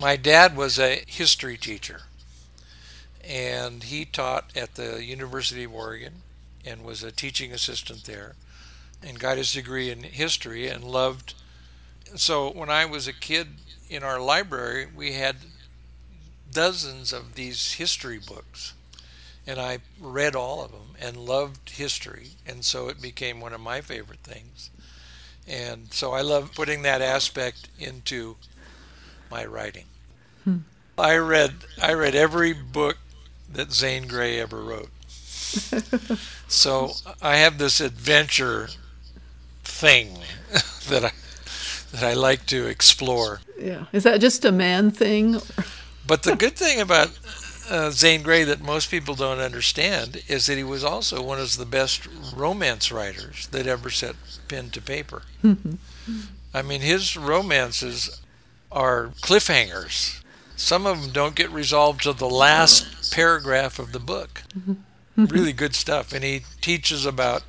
My 0.00 0.16
dad 0.16 0.56
was 0.56 0.78
a 0.78 1.02
history 1.06 1.58
teacher, 1.58 2.02
and 3.22 3.82
he 3.82 4.06
taught 4.06 4.56
at 4.56 4.76
the 4.76 5.04
University 5.04 5.64
of 5.64 5.74
Oregon 5.74 6.22
and 6.66 6.84
was 6.84 7.02
a 7.02 7.12
teaching 7.12 7.52
assistant 7.52 8.04
there 8.04 8.34
and 9.02 9.18
got 9.18 9.38
his 9.38 9.52
degree 9.52 9.90
in 9.90 10.02
history 10.02 10.68
and 10.68 10.82
loved 10.84 11.34
so 12.14 12.50
when 12.50 12.70
I 12.70 12.84
was 12.84 13.06
a 13.06 13.12
kid 13.12 13.48
in 13.88 14.02
our 14.02 14.20
library 14.20 14.86
we 14.94 15.12
had 15.12 15.36
dozens 16.56 17.12
of 17.12 17.34
these 17.34 17.74
history 17.74 18.18
books. 18.18 18.72
And 19.46 19.60
I 19.60 19.78
read 20.00 20.34
all 20.34 20.64
of 20.64 20.72
them 20.72 20.96
and 20.98 21.16
loved 21.16 21.70
history 21.70 22.30
and 22.46 22.64
so 22.64 22.88
it 22.88 23.02
became 23.02 23.40
one 23.40 23.52
of 23.52 23.60
my 23.60 23.80
favorite 23.82 24.20
things. 24.20 24.70
And 25.46 25.92
so 25.92 26.12
I 26.12 26.22
love 26.22 26.54
putting 26.54 26.82
that 26.82 27.02
aspect 27.02 27.68
into 27.78 28.36
my 29.30 29.44
writing. 29.44 29.84
Hmm. 30.44 30.58
I 30.98 31.16
read 31.16 31.52
I 31.80 31.92
read 31.92 32.14
every 32.14 32.54
book 32.54 32.96
that 33.52 33.72
Zane 33.72 34.08
Grey 34.08 34.40
ever 34.40 34.62
wrote 34.62 34.88
so 36.48 36.92
I 37.22 37.36
have 37.36 37.58
this 37.58 37.80
adventure 37.80 38.68
thing 39.64 40.18
that 40.88 41.04
I 41.04 41.12
that 41.92 42.02
I 42.02 42.14
like 42.14 42.46
to 42.46 42.66
explore. 42.66 43.40
Yeah, 43.58 43.86
is 43.92 44.02
that 44.02 44.20
just 44.20 44.44
a 44.44 44.52
man 44.52 44.90
thing? 44.90 45.40
but 46.06 46.22
the 46.24 46.36
good 46.38 46.56
thing 46.56 46.80
about 46.80 47.18
uh, 47.70 47.90
Zane 47.90 48.22
Grey 48.22 48.44
that 48.44 48.60
most 48.60 48.90
people 48.90 49.14
don't 49.14 49.38
understand 49.38 50.22
is 50.28 50.46
that 50.46 50.56
he 50.56 50.64
was 50.64 50.84
also 50.84 51.22
one 51.22 51.40
of 51.40 51.56
the 51.56 51.64
best 51.64 52.06
romance 52.34 52.92
writers 52.92 53.46
that 53.48 53.66
ever 53.66 53.90
set 53.90 54.14
pen 54.48 54.70
to 54.70 54.80
paper. 54.80 55.22
I 56.54 56.62
mean, 56.62 56.80
his 56.80 57.16
romances 57.16 58.20
are 58.70 59.08
cliffhangers. 59.20 60.22
Some 60.56 60.86
of 60.86 61.02
them 61.02 61.10
don't 61.12 61.34
get 61.34 61.50
resolved 61.50 62.02
to 62.04 62.12
the 62.12 62.28
last 62.30 63.12
paragraph 63.12 63.78
of 63.78 63.92
the 63.92 63.98
book. 63.98 64.42
really 65.30 65.52
good 65.52 65.74
stuff. 65.74 66.12
And 66.12 66.24
he 66.24 66.42
teaches 66.60 67.06
about 67.06 67.42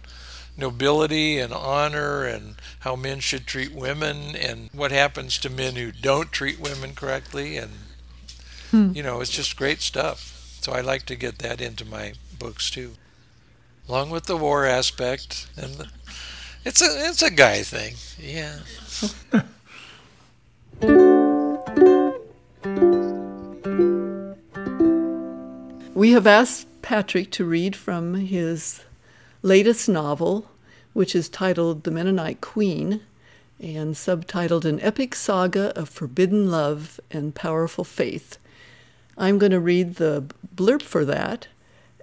nobility 0.57 1.37
and 1.37 1.53
honor 1.53 2.23
and 2.23 2.55
how 2.79 2.95
men 2.95 3.19
should 3.19 3.45
treat 3.45 3.73
women 3.73 4.35
and 4.35 4.69
what 4.73 4.91
happens 4.91 5.37
to 5.37 5.49
men 5.49 5.75
who 5.75 5.91
don't 5.91 6.31
treat 6.31 6.59
women 6.59 6.95
correctly. 6.95 7.57
And 7.57 7.71
hmm. 8.71 8.91
you 8.93 9.03
know 9.03 9.21
it's 9.21 9.31
just 9.31 9.57
great 9.57 9.81
stuff. 9.81 10.33
So 10.61 10.73
i 10.73 10.81
like 10.81 11.05
to 11.05 11.15
get 11.15 11.39
that 11.39 11.61
into 11.61 11.85
my 11.85 12.13
books 12.37 12.69
too. 12.69 12.93
Along 13.87 14.09
with 14.09 14.25
the 14.25 14.35
war 14.35 14.65
aspect 14.65 15.47
and 15.55 15.75
the, 15.75 15.87
it's 16.65 16.81
a 16.81 17.07
it's 17.07 17.21
a 17.21 17.31
guy 17.31 17.61
thing. 17.61 17.95
Yeah. 18.19 18.59
We 25.97 26.11
have 26.11 26.27
asked 26.27 26.67
patrick 26.87 27.29
to 27.29 27.43
read 27.43 27.75
from 27.75 28.13
his 28.13 28.85
latest 29.41 29.89
novel, 29.89 30.49
which 30.93 31.17
is 31.17 31.27
titled 31.27 31.83
The 31.83 31.91
Mennonite 31.91 32.39
Queen 32.39 33.01
and 33.59 33.93
subtitled 33.93 34.63
An 34.63 34.79
Epic 34.79 35.13
Saga 35.13 35.77
of 35.77 35.89
Forbidden 35.89 36.49
Love 36.49 36.97
and 37.11 37.35
Powerful 37.35 37.83
Faith. 37.83 38.37
I'm 39.17 39.37
going 39.37 39.51
to 39.51 39.59
read 39.59 39.95
the 39.95 40.33
blurb 40.55 40.81
for 40.81 41.03
that, 41.03 41.49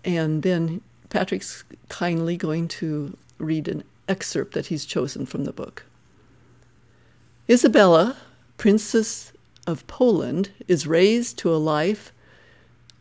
and 0.05 0.43
then 0.43 0.83
Patrick's 1.09 1.65
kindly 1.89 2.37
going 2.37 2.69
to 2.69 3.17
read 3.39 3.69
an 3.69 3.85
excerpt 4.07 4.53
that 4.53 4.67
he's 4.67 4.85
chosen 4.85 5.25
from 5.25 5.45
the 5.45 5.53
book. 5.55 5.87
Isabella, 7.49 8.19
Princess 8.59 9.33
of 9.67 9.87
Poland, 9.87 10.51
is 10.69 10.87
raised 10.87 11.39
to 11.39 11.55
a 11.55 11.57
life 11.57 12.13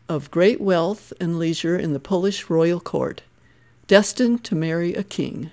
of 0.08 0.30
great 0.30 0.60
wealth 0.60 1.12
and 1.20 1.38
leisure 1.38 1.76
in 1.76 1.92
the 1.92 2.00
Polish 2.00 2.50
royal 2.50 2.80
court 2.80 3.22
destined 3.86 4.44
to 4.44 4.54
marry 4.54 4.94
a 4.94 5.02
king. 5.02 5.50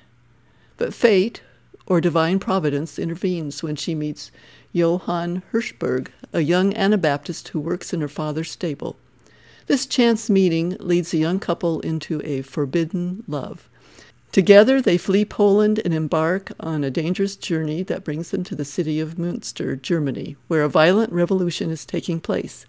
But 0.78 0.94
fate, 0.94 1.42
or 1.86 2.02
divine 2.02 2.40
providence, 2.40 2.98
intervenes 2.98 3.62
when 3.62 3.76
she 3.76 3.94
meets 3.96 4.32
Johann 4.72 5.44
Hirschberg, 5.52 6.10
a 6.32 6.42
young 6.42 6.74
Anabaptist 6.74 7.50
who 7.50 7.60
works 7.60 7.94
in 7.94 8.02
her 8.02 8.08
father's 8.08 8.52
stable. 8.52 8.96
This 9.68 9.86
chance 9.86 10.30
meeting 10.30 10.78
leads 10.80 11.12
the 11.12 11.18
young 11.18 11.40
couple 11.40 11.82
into 11.82 12.22
a 12.24 12.42
forbidden 12.42 13.24
love. 13.28 13.70
Together, 14.32 14.82
they 14.82 14.98
flee 14.98 15.26
Poland 15.26 15.82
and 15.84 15.94
embark 15.94 16.54
on 16.58 16.84
a 16.84 16.90
dangerous 16.90 17.36
journey 17.36 17.84
that 17.84 18.06
brings 18.06 18.32
them 18.32 18.46
to 18.46 18.56
the 18.56 18.64
city 18.64 19.00
of 19.02 19.16
Münster, 19.16 19.80
Germany, 19.80 20.38
where 20.48 20.64
a 20.64 20.70
violent 20.70 21.12
revolution 21.12 21.70
is 21.70 21.86
taking 21.86 22.22
place. 22.22 22.66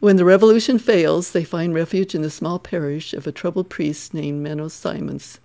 When 0.00 0.14
the 0.14 0.24
revolution 0.24 0.78
fails, 0.78 1.32
they 1.32 1.42
find 1.42 1.74
refuge 1.74 2.14
in 2.14 2.22
the 2.22 2.30
small 2.30 2.60
parish 2.60 3.12
of 3.12 3.26
a 3.26 3.32
troubled 3.32 3.68
priest 3.68 4.14
named 4.14 4.46
Menno 4.46 4.70
Simons. 4.70 5.40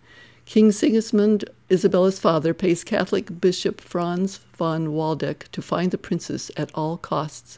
King 0.45 0.71
Sigismund, 0.71 1.45
Isabella's 1.71 2.19
father, 2.19 2.53
pays 2.53 2.83
Catholic 2.83 3.41
Bishop 3.41 3.81
Franz 3.81 4.37
von 4.55 4.93
Waldeck 4.93 5.47
to 5.53 5.61
find 5.63 5.89
the 5.89 5.97
princess 5.97 6.51
at 6.55 6.69
all 6.75 6.97
costs, 6.97 7.57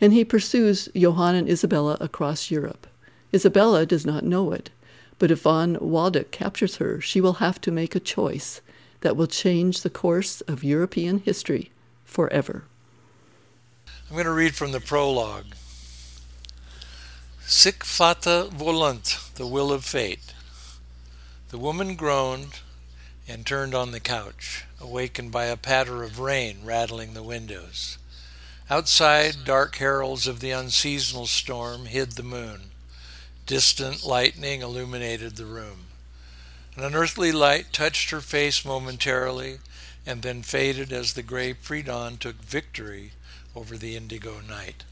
and 0.00 0.14
he 0.14 0.24
pursues 0.24 0.88
Johann 0.94 1.34
and 1.34 1.46
Isabella 1.46 1.98
across 2.00 2.50
Europe. 2.50 2.86
Isabella 3.34 3.84
does 3.84 4.06
not 4.06 4.24
know 4.24 4.50
it, 4.52 4.70
but 5.18 5.30
if 5.30 5.42
von 5.42 5.76
Waldeck 5.78 6.30
captures 6.30 6.76
her, 6.76 7.02
she 7.02 7.20
will 7.20 7.34
have 7.34 7.60
to 7.60 7.70
make 7.70 7.94
a 7.94 8.00
choice 8.00 8.62
that 9.02 9.14
will 9.14 9.26
change 9.26 9.82
the 9.82 9.90
course 9.90 10.40
of 10.42 10.64
European 10.64 11.18
history 11.18 11.70
forever. 12.06 12.64
I'm 14.08 14.14
going 14.14 14.24
to 14.24 14.32
read 14.32 14.54
from 14.54 14.72
the 14.72 14.80
prologue. 14.80 15.54
Sic 17.46 17.84
fata 17.84 18.48
volunt, 18.50 19.18
the 19.34 19.46
will 19.46 19.70
of 19.70 19.84
fate. 19.84 20.32
The 21.50 21.58
woman 21.58 21.94
groaned 21.94 22.60
and 23.28 23.44
turned 23.44 23.74
on 23.74 23.90
the 23.90 24.00
couch, 24.00 24.64
awakened 24.80 25.30
by 25.30 25.44
a 25.44 25.58
patter 25.58 26.02
of 26.02 26.18
rain 26.18 26.60
rattling 26.64 27.12
the 27.12 27.22
windows. 27.22 27.98
Outside, 28.70 29.44
dark 29.44 29.76
heralds 29.76 30.26
of 30.26 30.40
the 30.40 30.52
unseasonal 30.52 31.26
storm 31.26 31.84
hid 31.84 32.12
the 32.12 32.22
moon. 32.22 32.70
Distant 33.44 34.04
lightning 34.04 34.62
illuminated 34.62 35.36
the 35.36 35.44
room. 35.44 35.88
An 36.76 36.82
unearthly 36.82 37.30
light 37.30 37.74
touched 37.74 38.08
her 38.08 38.22
face 38.22 38.64
momentarily 38.64 39.58
and 40.06 40.22
then 40.22 40.42
faded 40.42 40.94
as 40.94 41.12
the 41.12 41.22
gray 41.22 41.52
pre-dawn 41.52 42.16
took 42.16 42.36
victory 42.36 43.12
over 43.54 43.76
the 43.76 43.96
indigo 43.96 44.40
night. 44.40 44.84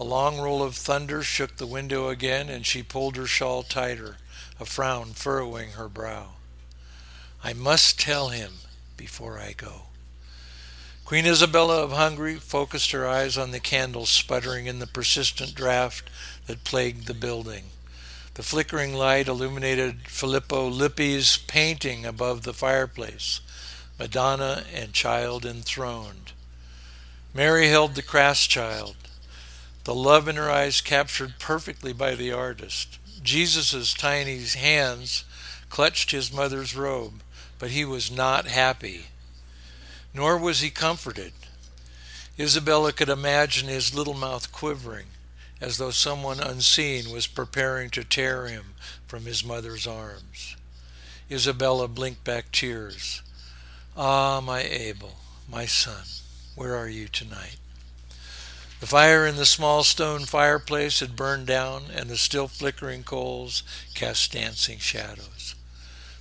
A 0.00 0.04
long 0.04 0.38
roll 0.38 0.62
of 0.62 0.76
thunder 0.76 1.24
shook 1.24 1.56
the 1.56 1.66
window 1.66 2.08
again, 2.08 2.48
and 2.48 2.64
she 2.64 2.84
pulled 2.84 3.16
her 3.16 3.26
shawl 3.26 3.64
tighter, 3.64 4.18
a 4.60 4.64
frown 4.64 5.12
furrowing 5.12 5.72
her 5.72 5.88
brow. 5.88 6.34
I 7.42 7.52
must 7.52 7.98
tell 7.98 8.28
him 8.28 8.54
before 8.96 9.40
I 9.40 9.54
go. 9.56 9.82
Queen 11.04 11.26
Isabella 11.26 11.82
of 11.82 11.92
Hungary 11.92 12.36
focused 12.36 12.92
her 12.92 13.08
eyes 13.08 13.36
on 13.36 13.50
the 13.50 13.58
candles 13.58 14.10
sputtering 14.10 14.66
in 14.66 14.78
the 14.78 14.86
persistent 14.86 15.54
draught 15.54 16.02
that 16.46 16.64
plagued 16.64 17.06
the 17.06 17.14
building. 17.14 17.70
The 18.34 18.42
flickering 18.44 18.94
light 18.94 19.26
illuminated 19.26 20.02
Filippo 20.02 20.68
Lippi's 20.68 21.38
painting 21.38 22.06
above 22.06 22.42
the 22.42 22.52
fireplace, 22.52 23.40
Madonna 23.98 24.64
and 24.72 24.92
Child 24.92 25.44
enthroned. 25.44 26.32
Mary 27.34 27.68
held 27.68 27.96
the 27.96 28.02
crass 28.02 28.46
child, 28.46 28.94
the 29.88 29.94
love 29.94 30.28
in 30.28 30.36
her 30.36 30.50
eyes 30.50 30.82
captured 30.82 31.38
perfectly 31.38 31.94
by 31.94 32.14
the 32.14 32.30
artist. 32.30 32.98
Jesus' 33.22 33.94
tiny 33.94 34.38
hands 34.38 35.24
clutched 35.70 36.10
his 36.10 36.30
mother's 36.30 36.76
robe, 36.76 37.22
but 37.58 37.70
he 37.70 37.86
was 37.86 38.10
not 38.10 38.48
happy. 38.48 39.06
Nor 40.12 40.36
was 40.36 40.60
he 40.60 40.68
comforted. 40.68 41.32
Isabella 42.38 42.92
could 42.92 43.08
imagine 43.08 43.66
his 43.66 43.94
little 43.94 44.12
mouth 44.12 44.52
quivering, 44.52 45.06
as 45.58 45.78
though 45.78 45.90
someone 45.90 46.38
unseen 46.38 47.10
was 47.10 47.26
preparing 47.26 47.88
to 47.88 48.04
tear 48.04 48.46
him 48.46 48.74
from 49.06 49.24
his 49.24 49.42
mother's 49.42 49.86
arms. 49.86 50.54
Isabella 51.30 51.88
blinked 51.88 52.24
back 52.24 52.52
tears. 52.52 53.22
Ah, 53.96 54.42
my 54.44 54.60
Abel, 54.60 55.16
my 55.50 55.64
son, 55.64 56.04
where 56.56 56.76
are 56.76 56.90
you 56.90 57.08
tonight? 57.08 57.56
The 58.80 58.86
fire 58.86 59.26
in 59.26 59.36
the 59.36 59.46
small 59.46 59.82
stone 59.82 60.24
fireplace 60.24 61.00
had 61.00 61.16
burned 61.16 61.46
down, 61.48 61.86
and 61.92 62.08
the 62.08 62.16
still 62.16 62.46
flickering 62.46 63.02
coals 63.02 63.64
cast 63.94 64.32
dancing 64.32 64.78
shadows. 64.78 65.56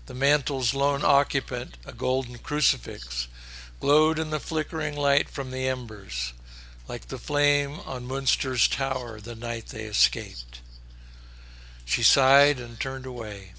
The 0.07 0.15
mantel's 0.15 0.73
lone 0.73 1.03
occupant, 1.03 1.77
a 1.85 1.91
golden 1.91 2.39
crucifix, 2.39 3.27
glowed 3.79 4.17
in 4.17 4.31
the 4.31 4.39
flickering 4.39 4.95
light 4.95 5.29
from 5.29 5.51
the 5.51 5.67
embers, 5.67 6.33
like 6.87 7.07
the 7.07 7.19
flame 7.19 7.79
on 7.85 8.07
Munster's 8.07 8.67
tower 8.67 9.19
the 9.19 9.35
night 9.35 9.67
they 9.67 9.83
escaped. 9.83 10.61
She 11.85 12.01
sighed 12.01 12.59
and 12.59 12.79
turned 12.79 13.05
away. 13.05 13.53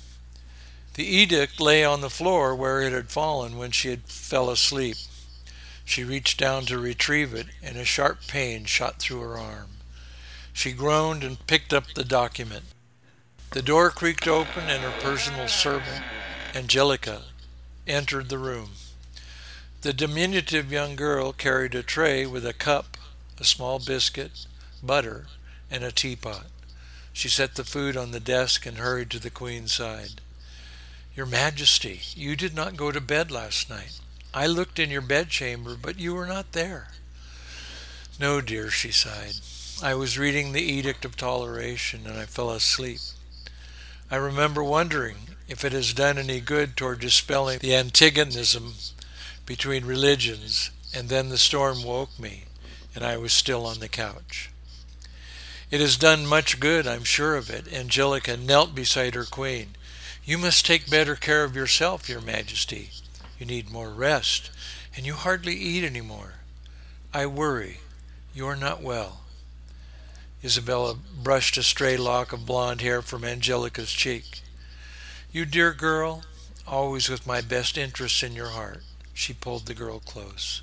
The 0.94 1.04
edict 1.04 1.60
lay 1.60 1.84
on 1.84 2.00
the 2.00 2.10
floor 2.10 2.54
where 2.56 2.80
it 2.80 2.92
had 2.92 3.10
fallen 3.10 3.56
when 3.56 3.70
she 3.70 3.90
had 3.90 4.04
fell 4.04 4.50
asleep. 4.50 4.96
She 5.88 6.04
reached 6.04 6.38
down 6.38 6.66
to 6.66 6.78
retrieve 6.78 7.32
it, 7.32 7.46
and 7.62 7.78
a 7.78 7.84
sharp 7.86 8.26
pain 8.26 8.66
shot 8.66 8.98
through 8.98 9.22
her 9.22 9.38
arm. 9.38 9.70
She 10.52 10.72
groaned 10.72 11.24
and 11.24 11.46
picked 11.46 11.72
up 11.72 11.94
the 11.94 12.04
document. 12.04 12.64
The 13.52 13.62
door 13.62 13.90
creaked 13.90 14.28
open, 14.28 14.68
and 14.68 14.82
her 14.82 15.00
personal 15.00 15.48
servant, 15.48 16.04
Angelica, 16.54 17.22
entered 17.86 18.28
the 18.28 18.36
room. 18.36 18.72
The 19.80 19.94
diminutive 19.94 20.70
young 20.70 20.94
girl 20.94 21.32
carried 21.32 21.74
a 21.74 21.82
tray 21.82 22.26
with 22.26 22.44
a 22.44 22.52
cup, 22.52 22.98
a 23.38 23.44
small 23.44 23.78
biscuit, 23.78 24.44
butter, 24.82 25.26
and 25.70 25.82
a 25.82 25.90
teapot. 25.90 26.48
She 27.14 27.30
set 27.30 27.54
the 27.54 27.64
food 27.64 27.96
on 27.96 28.10
the 28.10 28.20
desk 28.20 28.66
and 28.66 28.76
hurried 28.76 29.08
to 29.12 29.18
the 29.18 29.30
Queen's 29.30 29.72
side. 29.72 30.20
Your 31.16 31.24
Majesty, 31.24 32.02
you 32.14 32.36
did 32.36 32.54
not 32.54 32.76
go 32.76 32.92
to 32.92 33.00
bed 33.00 33.30
last 33.30 33.70
night. 33.70 33.98
I 34.34 34.46
looked 34.46 34.78
in 34.78 34.90
your 34.90 35.00
bedchamber, 35.00 35.76
but 35.80 35.98
you 35.98 36.14
were 36.14 36.26
not 36.26 36.52
there. 36.52 36.88
No, 38.20 38.40
dear, 38.40 38.70
she 38.70 38.90
sighed. 38.90 39.34
I 39.82 39.94
was 39.94 40.18
reading 40.18 40.52
the 40.52 40.62
Edict 40.62 41.04
of 41.04 41.16
Toleration 41.16 42.06
and 42.06 42.18
I 42.18 42.24
fell 42.24 42.50
asleep. 42.50 43.00
I 44.10 44.16
remember 44.16 44.62
wondering 44.62 45.16
if 45.48 45.64
it 45.64 45.72
has 45.72 45.92
done 45.92 46.18
any 46.18 46.40
good 46.40 46.76
toward 46.76 47.00
dispelling 47.00 47.58
the 47.60 47.74
antagonism 47.74 48.74
between 49.46 49.84
religions, 49.84 50.70
and 50.94 51.08
then 51.08 51.28
the 51.28 51.38
storm 51.38 51.82
woke 51.82 52.18
me, 52.18 52.44
and 52.94 53.04
I 53.04 53.16
was 53.16 53.32
still 53.32 53.64
on 53.66 53.80
the 53.80 53.88
couch. 53.88 54.50
It 55.70 55.80
has 55.80 55.96
done 55.96 56.26
much 56.26 56.60
good, 56.60 56.86
I'm 56.86 57.04
sure 57.04 57.36
of 57.36 57.50
it. 57.50 57.72
Angelica 57.72 58.36
knelt 58.36 58.74
beside 58.74 59.14
her 59.14 59.24
queen. 59.24 59.68
You 60.24 60.38
must 60.38 60.66
take 60.66 60.90
better 60.90 61.14
care 61.14 61.44
of 61.44 61.56
yourself, 61.56 62.08
your 62.08 62.20
majesty. 62.20 62.90
You 63.38 63.46
need 63.46 63.70
more 63.70 63.90
rest, 63.90 64.50
and 64.96 65.06
you 65.06 65.14
hardly 65.14 65.54
eat 65.54 65.84
any 65.84 66.00
more. 66.00 66.34
I 67.14 67.26
worry. 67.26 67.78
You 68.34 68.46
are 68.46 68.56
not 68.56 68.82
well. 68.82 69.20
Isabella 70.42 70.94
brushed 70.94 71.56
a 71.56 71.62
stray 71.62 71.96
lock 71.96 72.32
of 72.32 72.46
blonde 72.46 72.80
hair 72.80 73.00
from 73.00 73.24
Angelica's 73.24 73.92
cheek. 73.92 74.42
You 75.32 75.44
dear 75.44 75.72
girl, 75.72 76.22
always 76.66 77.08
with 77.08 77.26
my 77.26 77.40
best 77.40 77.78
interests 77.78 78.22
in 78.22 78.34
your 78.34 78.50
heart. 78.50 78.82
She 79.14 79.32
pulled 79.32 79.66
the 79.66 79.74
girl 79.74 80.00
close. 80.00 80.62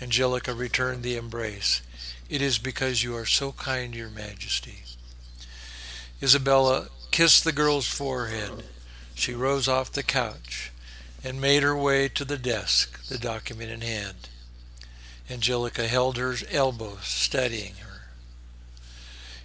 Angelica 0.00 0.54
returned 0.54 1.02
the 1.02 1.16
embrace. 1.16 1.82
It 2.28 2.42
is 2.42 2.58
because 2.58 3.02
you 3.02 3.16
are 3.16 3.26
so 3.26 3.52
kind, 3.52 3.94
your 3.94 4.10
majesty. 4.10 4.82
Isabella 6.22 6.88
kissed 7.10 7.44
the 7.44 7.52
girl's 7.52 7.88
forehead. 7.88 8.64
She 9.14 9.34
rose 9.34 9.68
off 9.68 9.92
the 9.92 10.02
couch 10.02 10.72
and 11.24 11.40
made 11.40 11.62
her 11.62 11.76
way 11.76 12.08
to 12.08 12.24
the 12.24 12.38
desk, 12.38 13.06
the 13.08 13.18
document 13.18 13.70
in 13.70 13.80
hand. 13.80 14.28
Angelica 15.28 15.88
held 15.88 16.16
her 16.16 16.34
elbow, 16.50 16.98
studying 17.02 17.74
her. 17.76 17.86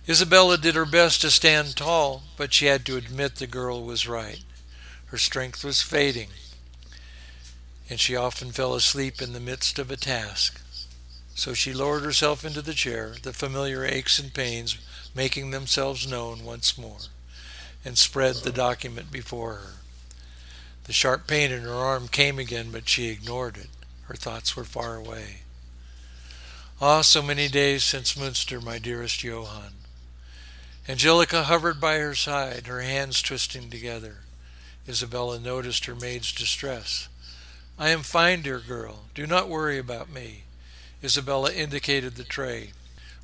Isabella 0.07 0.57
did 0.57 0.75
her 0.75 0.85
best 0.85 1.21
to 1.21 1.31
stand 1.31 1.75
tall, 1.75 2.23
but 2.37 2.53
she 2.53 2.65
had 2.65 2.85
to 2.85 2.97
admit 2.97 3.35
the 3.35 3.47
girl 3.47 3.83
was 3.83 4.07
right. 4.07 4.43
Her 5.07 5.17
strength 5.17 5.63
was 5.63 5.81
fading, 5.81 6.29
and 7.89 7.99
she 7.99 8.15
often 8.15 8.51
fell 8.51 8.73
asleep 8.73 9.21
in 9.21 9.33
the 9.33 9.39
midst 9.39 9.77
of 9.79 9.91
a 9.91 9.97
task. 9.97 10.61
So 11.35 11.53
she 11.53 11.73
lowered 11.73 12.03
herself 12.03 12.45
into 12.45 12.61
the 12.61 12.73
chair, 12.73 13.15
the 13.21 13.33
familiar 13.33 13.85
aches 13.85 14.19
and 14.19 14.33
pains 14.33 14.77
making 15.15 15.51
themselves 15.51 16.09
known 16.09 16.43
once 16.43 16.77
more, 16.77 16.99
and 17.83 17.97
spread 17.97 18.35
the 18.35 18.51
document 18.51 19.11
before 19.11 19.55
her. 19.55 19.73
The 20.85 20.93
sharp 20.93 21.27
pain 21.27 21.51
in 21.51 21.61
her 21.61 21.73
arm 21.73 22.07
came 22.07 22.39
again, 22.39 22.71
but 22.71 22.89
she 22.89 23.09
ignored 23.09 23.57
it. 23.57 23.69
Her 24.03 24.15
thoughts 24.15 24.55
were 24.55 24.63
far 24.63 24.95
away. 24.95 25.41
Ah, 26.81 27.01
so 27.01 27.21
many 27.21 27.47
days 27.47 27.83
since 27.83 28.17
Munster, 28.17 28.59
my 28.59 28.79
dearest 28.79 29.23
Johann. 29.23 29.73
Angelica 30.89 31.43
hovered 31.43 31.79
by 31.79 31.99
her 31.99 32.15
side, 32.15 32.65
her 32.65 32.81
hands 32.81 33.21
twisting 33.21 33.69
together. 33.69 34.17
Isabella 34.87 35.39
noticed 35.39 35.85
her 35.85 35.95
maid's 35.95 36.33
distress. 36.33 37.07
I 37.77 37.89
am 37.89 38.01
fine, 38.01 38.41
dear 38.41 38.59
girl. 38.59 39.05
Do 39.13 39.27
not 39.27 39.47
worry 39.47 39.77
about 39.77 40.09
me. 40.09 40.43
Isabella 41.03 41.53
indicated 41.53 42.15
the 42.15 42.23
tray. 42.23 42.71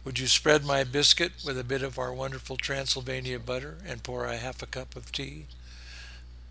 Would 0.04 0.20
you 0.20 0.28
spread 0.28 0.64
my 0.64 0.84
biscuit 0.84 1.34
with 1.44 1.60
a 1.60 1.64
bit 1.64 1.82
of 1.82 2.00
our 2.00 2.14
wonderful 2.14 2.58
Transylvania 2.58 3.40
butter 3.40 3.80
and 3.86 4.04
pour 4.04 4.26
a 4.26 4.38
half 4.38 4.62
a 4.62 4.68
cup 4.68 4.96
of 4.96 5.12
tea? 5.12 5.48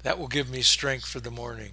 That 0.06 0.20
will 0.20 0.28
give 0.28 0.48
me 0.48 0.62
strength 0.62 1.04
for 1.04 1.18
the 1.18 1.32
morning. 1.32 1.72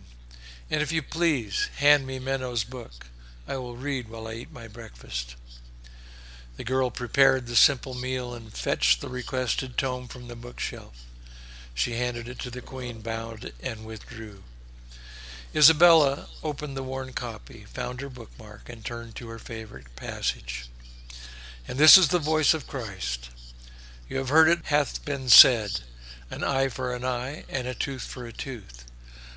And 0.72 0.82
if 0.82 0.91
you 0.91 1.04
please, 1.04 1.69
hand 1.78 2.08
me 2.08 2.17
Menno's 2.17 2.63
book. 2.63 3.06
I 3.48 3.58
will 3.58 3.76
read 3.76 4.10
while 4.10 4.28
I 4.28 4.34
eat 4.34 4.52
my 4.52 4.67
breakfast. 4.67 5.36
The 6.58 6.63
girl 6.63 6.89
prepared 6.89 7.46
the 7.46 7.56
simple 7.56 7.93
meal 7.93 8.34
and 8.34 8.52
fetched 8.52 9.02
the 9.02 9.08
requested 9.08 9.78
tome 9.78 10.08
from 10.08 10.30
the 10.30 10.36
bookshelf. 10.36 11.06
She 11.76 11.91
handed 11.91 12.28
it 12.28 12.39
to 12.39 12.50
the 12.50 12.62
queen, 12.62 13.02
bowed, 13.02 13.54
and 13.62 13.86
withdrew. 13.86 14.41
Isabella 15.54 16.26
opened 16.43 16.76
the 16.76 16.82
worn 16.82 17.13
copy, 17.13 17.65
found 17.67 18.02
her 18.02 18.10
bookmark, 18.10 18.67
and 18.67 18.84
turned 18.84 19.13
to 19.17 19.28
her 19.28 19.38
favorite 19.38 19.96
passage. 19.96 20.72
And 21.67 21.78
this 21.78 22.00
is 22.00 22.08
the 22.08 22.17
voice 22.17 22.56
of 22.56 22.65
Christ. 22.65 23.30
You 24.10 24.17
have 24.17 24.30
heard 24.30 24.48
it 24.48 24.65
hath 24.65 25.06
been 25.06 25.30
said, 25.30 25.82
an 26.34 26.43
eye 26.43 26.67
for 26.67 26.93
an 26.93 27.06
eye, 27.06 27.43
and 27.48 27.67
a 27.67 27.76
tooth 27.76 28.02
for 28.02 28.26
a 28.26 28.34
tooth. 28.34 28.86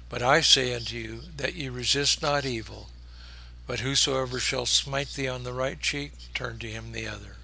But 0.09 0.23
I 0.23 0.41
say 0.41 0.75
unto 0.75 0.97
you, 0.97 1.21
that 1.37 1.55
ye 1.55 1.69
resist 1.69 2.23
not 2.23 2.47
evil, 2.47 2.89
but 3.67 3.81
whosoever 3.81 4.39
shall 4.39 4.65
smite 4.65 5.11
thee 5.11 5.29
on 5.29 5.45
the 5.45 5.53
right 5.53 5.79
cheek, 5.79 6.13
turn 6.33 6.59
to 6.61 6.69
him 6.69 6.93
the 6.93 7.07
other. 7.07 7.37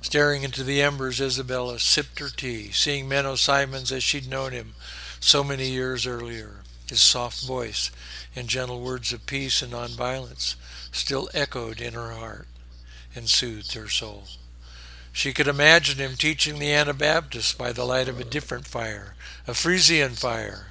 Staring 0.00 0.42
into 0.42 0.64
the 0.64 0.82
embers, 0.82 1.20
Isabella 1.20 1.78
sipped 1.78 2.18
her 2.18 2.28
tea, 2.28 2.72
seeing 2.72 3.08
Menno 3.08 3.38
Simons 3.38 3.92
as 3.92 4.02
she'd 4.02 4.28
known 4.28 4.50
him 4.50 4.74
so 5.20 5.44
many 5.44 5.68
years 5.68 6.04
earlier. 6.04 6.56
His 6.88 7.00
soft 7.00 7.46
voice 7.46 7.92
and 8.34 8.48
gentle 8.48 8.80
words 8.80 9.12
of 9.12 9.26
peace 9.26 9.62
and 9.62 9.72
nonviolence 9.72 10.56
still 10.90 11.30
echoed 11.32 11.80
in 11.80 11.94
her 11.94 12.10
heart 12.10 12.48
and 13.14 13.30
soothed 13.30 13.74
her 13.74 13.88
soul. 13.88 14.24
She 15.12 15.34
could 15.34 15.46
imagine 15.46 15.98
him 15.98 16.16
teaching 16.16 16.58
the 16.58 16.72
Anabaptists 16.72 17.52
by 17.52 17.72
the 17.72 17.84
light 17.84 18.08
of 18.08 18.18
a 18.18 18.24
different 18.24 18.66
fire, 18.66 19.14
a 19.46 19.52
Frisian 19.54 20.14
fire. 20.14 20.68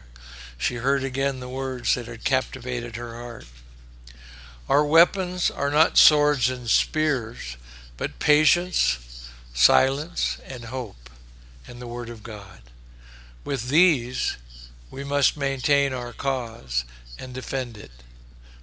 She 0.58 0.75
heard 0.75 1.04
again 1.04 1.39
the 1.39 1.49
words 1.49 1.93
that 1.95 2.08
had 2.08 2.23
captivated 2.23 2.95
her 2.95 3.13
heart. 3.13 3.45
Our 4.67 4.84
weapons 4.84 5.51
are 5.51 5.69
not 5.69 5.97
swords 5.97 6.49
and 6.49 6.67
spears, 6.67 7.58
but 7.97 8.19
patience, 8.19 9.30
silence, 9.54 10.41
and 10.47 10.65
hope, 10.65 11.10
and 11.67 11.80
the 11.80 11.88
Word 11.88 12.10
of 12.10 12.23
God. 12.23 12.62
With 13.45 13.69
these, 13.69 14.38
we 14.89 15.04
must 15.04 15.38
maintain 15.38 15.93
our 15.93 16.13
cause 16.13 16.84
and 17.19 17.34
defend 17.34 17.77
it. 17.77 17.91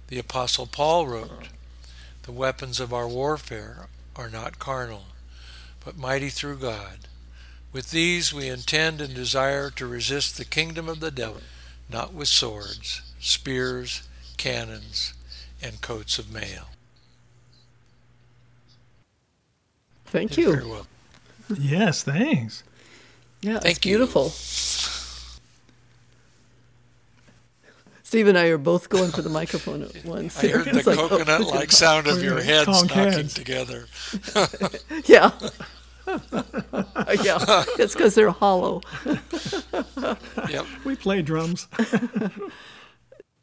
The 0.07 0.19
Apostle 0.19 0.67
Paul 0.67 1.07
wrote, 1.07 1.47
The 2.23 2.31
weapons 2.31 2.79
of 2.79 2.93
our 2.93 3.07
warfare 3.07 3.87
are 4.15 4.29
not 4.29 4.59
carnal 4.59 5.05
but 5.83 5.97
mighty 5.97 6.29
through 6.29 6.57
God. 6.57 6.99
With 7.71 7.91
these 7.91 8.33
we 8.33 8.47
intend 8.47 9.01
and 9.01 9.13
desire 9.13 9.69
to 9.71 9.87
resist 9.87 10.37
the 10.37 10.45
kingdom 10.45 10.89
of 10.89 10.99
the 10.99 11.11
devil, 11.11 11.41
not 11.89 12.13
with 12.13 12.27
swords, 12.27 13.01
spears, 13.19 14.07
cannons, 14.37 15.13
and 15.61 15.81
coats 15.81 16.17
of 16.17 16.31
mail. 16.31 16.69
Thank 20.05 20.31
Did 20.31 20.37
you. 20.37 20.53
Very 20.53 20.65
well. 20.65 20.87
Yes, 21.57 22.03
thanks. 22.03 22.63
Yeah, 23.41 23.55
it's 23.55 23.63
Thank 23.63 23.85
you. 23.85 23.97
beautiful. 23.97 24.31
Steve 28.09 28.27
and 28.27 28.37
I 28.39 28.47
are 28.47 28.57
both 28.57 28.89
going 28.89 29.11
for 29.11 29.21
the 29.21 29.29
microphone 29.29 29.83
at 29.83 30.03
once. 30.13 30.43
I 30.43 30.47
heard 30.47 30.65
the 30.73 30.79
It's 30.79 30.87
like, 30.87 30.97
oh, 30.97 31.09
coconut-like 31.09 31.71
sound 31.71 32.07
of 32.07 32.23
your 32.23 32.41
heads 32.41 32.65
Conk 32.65 32.89
knocking 32.89 33.11
heads. 33.13 33.35
together. 33.35 33.85
Yeah. 35.05 35.29
yeah, 37.23 37.63
it's 37.77 37.93
because 37.93 38.15
they're 38.15 38.31
hollow. 38.31 38.81
Yep. 40.49 40.65
We 40.83 40.95
play 40.95 41.21
drums. 41.21 41.67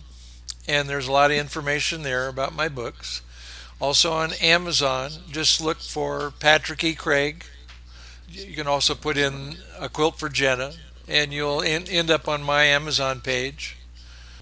and 0.67 0.89
there's 0.89 1.07
a 1.07 1.11
lot 1.13 1.31
of 1.31 1.37
information 1.37 2.01
there 2.01 2.27
about 2.27 2.53
my 2.53 2.67
books. 2.67 3.21
Also 3.79 4.11
on 4.11 4.33
Amazon, 4.33 5.11
just 5.31 5.61
look 5.61 5.79
for 5.79 6.31
Patrick 6.39 6.83
E. 6.83 6.95
Craig. 6.95 7.45
You 8.29 8.55
can 8.55 8.67
also 8.67 8.95
put 8.95 9.17
in 9.17 9.57
a 9.79 9.87
quilt 9.87 10.17
for 10.17 10.29
Jenna, 10.29 10.73
and 11.07 11.31
you'll 11.31 11.61
end 11.61 12.11
up 12.11 12.27
on 12.27 12.41
my 12.43 12.63
Amazon 12.63 13.21
page. 13.21 13.77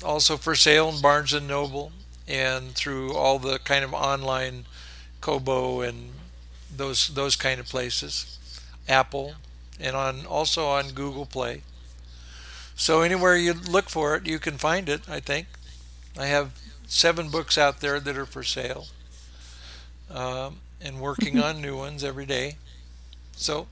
Also 0.04 0.38
for 0.38 0.56
sale 0.56 0.90
in 0.90 1.02
Barnes 1.02 1.34
and 1.34 1.48
Noble, 1.48 1.92
and 2.28 2.72
through 2.72 3.14
all 3.14 3.40
the 3.40 3.60
kind 3.60 3.84
of 3.84 3.94
online 3.94 4.66
Kobo 5.22 5.82
and 5.82 6.12
those 6.76 7.10
those 7.10 7.36
kind 7.36 7.60
of 7.60 7.68
places, 7.68 8.38
Apple, 8.88 9.36
and 9.80 9.96
on 9.96 10.26
also 10.26 10.68
on 10.68 10.90
Google 10.90 11.26
Play. 11.26 11.62
So 12.76 13.02
anywhere 13.02 13.36
you 13.36 13.54
look 13.54 13.90
for 13.90 14.16
it, 14.16 14.28
you 14.28 14.40
can 14.40 14.58
find 14.58 14.90
it. 14.90 15.08
I 15.10 15.20
think 15.20 15.48
I 16.18 16.28
have 16.28 16.60
seven 16.88 17.30
books 17.30 17.58
out 17.58 17.80
there 17.80 18.00
that 18.00 18.18
are 18.18 18.26
for 18.26 18.44
sale, 18.44 18.88
um, 20.14 20.58
and 20.82 21.00
working 21.02 21.40
on 21.40 21.62
new 21.62 21.76
ones 21.78 22.04
every 22.04 22.26
day. 22.26 22.56
So 23.34 23.68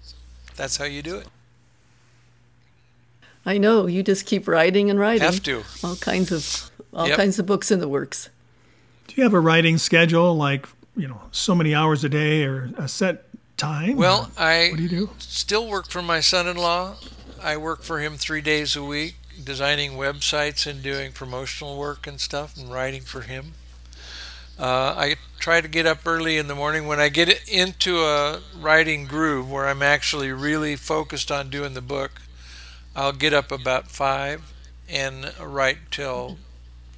that's 0.55 0.77
how 0.77 0.85
you 0.85 1.01
do 1.01 1.17
it. 1.17 1.27
I 3.45 3.57
know 3.57 3.87
you 3.87 4.03
just 4.03 4.25
keep 4.25 4.47
writing 4.47 4.89
and 4.89 4.99
writing. 4.99 5.23
Have 5.23 5.43
to. 5.43 5.63
All 5.83 5.95
kinds 5.97 6.31
of 6.31 6.71
all 6.93 7.07
Yep. 7.07 7.17
kinds 7.17 7.39
of 7.39 7.45
books 7.45 7.71
in 7.71 7.79
the 7.79 7.87
works. 7.87 8.29
Do 9.07 9.15
you 9.17 9.23
have 9.23 9.33
a 9.33 9.39
writing 9.39 9.77
schedule, 9.77 10.35
like 10.35 10.67
you 10.95 11.07
know, 11.07 11.21
so 11.31 11.55
many 11.55 11.73
hours 11.75 12.03
a 12.03 12.09
day, 12.09 12.43
or 12.45 12.71
a 12.77 12.87
set 12.87 13.25
time? 13.57 13.97
Well, 13.97 14.31
I 14.37 14.69
what 14.69 14.77
do 14.77 14.83
you 14.83 14.89
do? 14.89 15.09
still 15.17 15.67
work 15.67 15.89
for 15.89 16.01
my 16.01 16.19
son-in-law. 16.19 16.95
I 17.41 17.57
work 17.57 17.81
for 17.83 17.99
him 17.99 18.15
three 18.15 18.41
days 18.41 18.75
a 18.77 18.83
week, 18.83 19.15
designing 19.43 19.93
websites 19.93 20.65
and 20.65 20.81
doing 20.81 21.11
promotional 21.11 21.77
work 21.77 22.07
and 22.07 22.21
stuff, 22.21 22.55
and 22.55 22.71
writing 22.71 23.01
for 23.01 23.21
him. 23.21 23.53
Uh, 24.59 24.93
I 24.95 25.15
try 25.39 25.61
to 25.61 25.67
get 25.67 25.85
up 25.85 26.05
early 26.05 26.37
in 26.37 26.47
the 26.47 26.55
morning. 26.55 26.85
When 26.87 26.99
I 26.99 27.09
get 27.09 27.49
into 27.49 27.99
a 27.99 28.41
writing 28.57 29.05
groove 29.05 29.49
where 29.49 29.67
I'm 29.67 29.81
actually 29.81 30.31
really 30.31 30.75
focused 30.75 31.31
on 31.31 31.49
doing 31.49 31.73
the 31.73 31.81
book, 31.81 32.21
I'll 32.95 33.13
get 33.13 33.33
up 33.33 33.51
about 33.51 33.89
five 33.89 34.53
and 34.87 35.33
write 35.39 35.91
till 35.91 36.37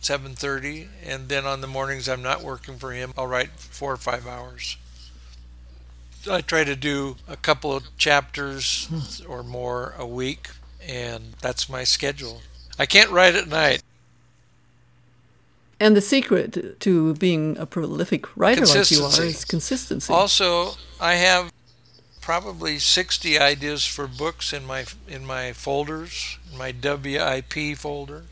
7:30, 0.01 0.89
and 1.03 1.29
then 1.29 1.45
on 1.45 1.61
the 1.61 1.67
mornings 1.67 2.07
I'm 2.07 2.21
not 2.21 2.43
working 2.43 2.77
for 2.77 2.91
him, 2.91 3.13
I'll 3.17 3.27
write 3.27 3.51
four 3.57 3.93
or 3.93 3.97
five 3.97 4.27
hours. 4.27 4.77
I 6.29 6.41
try 6.41 6.63
to 6.63 6.75
do 6.75 7.17
a 7.27 7.37
couple 7.37 7.73
of 7.73 7.95
chapters 7.97 8.89
or 9.27 9.43
more 9.43 9.93
a 9.97 10.05
week, 10.05 10.49
and 10.85 11.33
that's 11.41 11.69
my 11.69 11.83
schedule. 11.83 12.41
I 12.77 12.85
can't 12.85 13.11
write 13.11 13.35
at 13.35 13.47
night. 13.47 13.81
And 15.79 15.95
the 15.95 16.01
secret 16.01 16.79
to 16.79 17.13
being 17.15 17.57
a 17.57 17.65
prolific 17.65 18.35
writer 18.37 18.65
like 18.65 18.91
you 18.91 19.03
are 19.03 19.23
is 19.23 19.43
consistency. 19.43 20.11
Also, 20.11 20.75
I 21.01 21.15
have 21.15 21.51
probably 22.21 22.79
60 22.79 23.37
ideas 23.37 23.85
for 23.85 24.07
books 24.07 24.53
in 24.53 24.65
my 24.65 24.85
in 25.07 25.25
my 25.25 25.53
folders, 25.53 26.37
in 26.51 26.57
my 26.57 26.71
WIP 26.71 27.77
folder. 27.77 28.23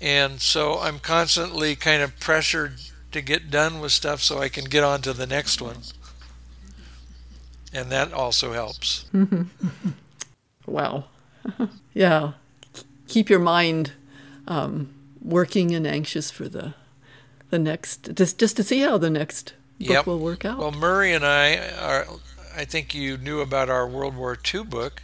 And 0.00 0.40
so 0.40 0.78
I'm 0.80 0.98
constantly 0.98 1.74
kind 1.76 2.02
of 2.02 2.18
pressured 2.20 2.74
to 3.12 3.22
get 3.22 3.50
done 3.50 3.80
with 3.80 3.92
stuff 3.92 4.20
so 4.20 4.38
I 4.38 4.48
can 4.48 4.64
get 4.64 4.84
on 4.84 5.00
to 5.02 5.12
the 5.12 5.26
next 5.26 5.62
one. 5.62 5.78
And 7.72 7.90
that 7.90 8.12
also 8.12 8.52
helps. 8.52 9.06
Wow. 10.66 11.04
yeah. 11.94 12.32
Keep 13.08 13.28
your 13.28 13.40
mind 13.40 13.92
um, 14.46 14.94
working 15.22 15.74
and 15.74 15.86
anxious 15.86 16.30
for 16.30 16.48
the 16.48 16.74
the 17.50 17.58
next 17.58 18.14
just 18.14 18.38
just 18.38 18.56
to 18.56 18.62
see 18.62 18.80
how 18.80 18.98
the 18.98 19.10
next 19.10 19.54
book 19.78 19.88
Yep. 19.90 20.06
will 20.06 20.18
work 20.18 20.44
out. 20.44 20.58
Well, 20.58 20.72
Murray 20.72 21.12
and 21.12 21.24
I 21.24 21.56
are. 21.78 22.06
I 22.56 22.64
think 22.64 22.94
you 22.94 23.16
knew 23.16 23.40
about 23.40 23.68
our 23.70 23.86
World 23.88 24.14
War 24.16 24.36
II 24.54 24.64
book. 24.64 25.02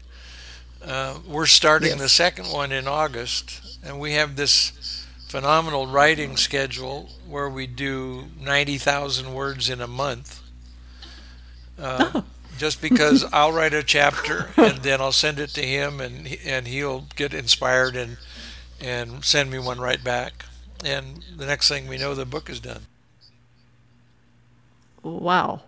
Uh, 0.85 1.19
we're 1.27 1.47
starting 1.47 1.91
Yes. 1.91 1.99
the 2.01 2.09
second 2.09 2.47
one 2.53 2.73
in 2.73 2.87
August, 2.87 3.79
and 3.83 3.99
we 3.99 4.13
have 4.13 4.37
this 4.37 5.07
phenomenal 5.29 5.87
writing 5.87 6.37
schedule 6.37 7.11
where 7.27 7.49
we 7.51 7.67
do 7.67 8.27
90,000 8.41 9.35
words 9.35 9.69
in 9.69 9.81
a 9.81 9.87
month. 9.87 10.41
Uh, 11.79 12.23
just 12.59 12.81
because 12.81 13.25
I'll 13.33 13.53
write 13.53 13.75
a 13.75 13.83
chapter 13.83 14.51
and 14.57 14.79
then 14.79 15.01
I'll 15.01 15.13
send 15.13 15.39
it 15.39 15.51
to 15.51 15.63
him, 15.63 16.01
and 16.01 16.37
and 16.45 16.67
he'll 16.67 17.07
get 17.17 17.33
inspired 17.35 17.97
and 17.97 18.17
and 18.81 19.25
send 19.25 19.51
me 19.51 19.59
one 19.59 19.79
right 19.81 20.03
back. 20.03 20.45
And 20.85 21.25
the 21.37 21.47
next 21.47 21.69
thing 21.69 21.89
we 21.89 21.99
know, 21.99 22.15
the 22.15 22.25
book 22.25 22.49
is 22.49 22.61
done. 22.61 22.83
wow. 25.03 25.63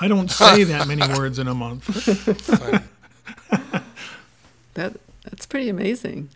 I 0.00 0.08
don't 0.08 0.30
say 0.30 0.64
that 0.64 0.86
many 0.88 1.06
words 1.18 1.38
in 1.38 1.48
a 1.48 1.54
month. 1.54 1.86
That 4.74 4.94
that's 5.24 5.44
pretty 5.46 5.68
amazing. 5.68 6.28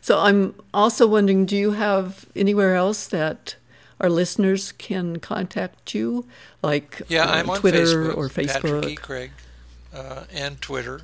So 0.00 0.18
I'm 0.18 0.54
also 0.72 1.06
wondering, 1.06 1.46
do 1.46 1.56
you 1.56 1.72
have 1.72 2.26
anywhere 2.34 2.74
else 2.74 3.06
that 3.06 3.54
our 4.00 4.10
listeners 4.10 4.72
can 4.72 5.18
contact 5.20 5.94
you, 5.94 6.26
like 6.62 7.02
Yeah, 7.08 7.24
uh, 7.24 7.32
I'm 7.36 7.50
on 7.50 7.58
Twitter 7.60 7.84
Facebook, 7.84 8.16
or 8.16 8.28
Patrick 8.28 8.56
E. 8.64 8.96
Facebook? 8.96 8.96
Craig, 9.00 9.30
uh, 9.94 10.24
and 10.32 10.60
Twitter. 10.60 11.02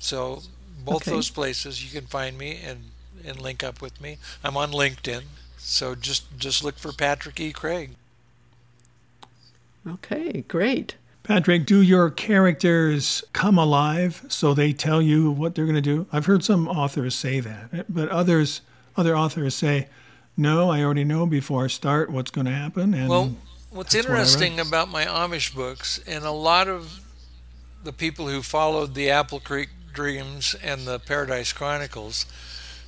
So 0.00 0.42
both 0.84 1.02
Okay. 1.02 1.12
those 1.12 1.30
places 1.30 1.84
you 1.84 1.90
can 1.98 2.08
find 2.08 2.36
me 2.36 2.58
and 2.64 2.90
and 3.26 3.40
link 3.40 3.62
up 3.64 3.80
with 3.80 4.00
me. 4.00 4.18
I'm 4.44 4.56
on 4.56 4.72
LinkedIn, 4.72 5.22
so 5.58 5.94
just 5.94 6.36
just 6.38 6.64
look 6.64 6.78
for 6.78 6.92
Patrick 6.92 7.38
E. 7.40 7.52
Craig. 7.52 7.90
Okay, 9.86 10.44
great. 10.48 10.96
Patrick, 11.22 11.66
do 11.66 11.82
your 11.82 12.10
characters 12.10 13.24
come 13.32 13.58
alive 13.58 14.24
so 14.28 14.54
they 14.54 14.72
tell 14.72 15.02
you 15.02 15.30
what 15.30 15.54
they're 15.54 15.64
going 15.64 15.74
to 15.74 15.80
do? 15.80 16.06
I've 16.12 16.26
heard 16.26 16.44
some 16.44 16.68
authors 16.68 17.16
say 17.16 17.40
that, 17.40 17.92
but 17.92 18.08
others, 18.10 18.60
other 18.96 19.16
authors 19.16 19.54
say, 19.54 19.88
"No, 20.36 20.70
I 20.70 20.82
already 20.82 21.04
know 21.04 21.26
before 21.26 21.64
I 21.64 21.66
start 21.66 22.10
what's 22.10 22.30
going 22.30 22.46
to 22.46 22.52
happen." 22.52 22.94
And 22.94 23.08
Well, 23.08 23.36
what's 23.70 23.92
that's 23.92 24.06
what 24.06 24.18
interesting 24.18 24.60
about 24.60 24.88
my 24.88 25.04
Amish 25.04 25.52
books, 25.54 25.98
and 26.06 26.24
a 26.24 26.30
lot 26.30 26.68
of 26.68 27.00
the 27.82 27.92
people 27.92 28.28
who 28.28 28.42
followed 28.42 28.94
the 28.94 29.10
Apple 29.10 29.40
Creek 29.40 29.70
Dreams 29.92 30.54
and 30.62 30.86
the 30.86 30.98
Paradise 31.00 31.52
Chronicles 31.52 32.26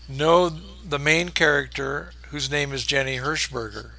know 0.08 0.48
the 0.48 0.98
main 0.98 1.28
character 1.30 2.12
whose 2.30 2.50
name 2.50 2.72
is 2.72 2.84
Jenny 2.84 3.16
Hershberger. 3.18 3.90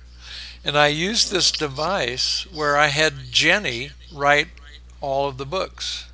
And 0.63 0.77
I 0.77 0.87
used 0.87 1.31
this 1.31 1.51
device 1.51 2.45
where 2.51 2.77
I 2.77 2.87
had 2.87 3.31
Jenny 3.31 3.91
write 4.13 4.47
all 5.01 5.27
of 5.27 5.37
the 5.37 5.45
books. 5.45 6.05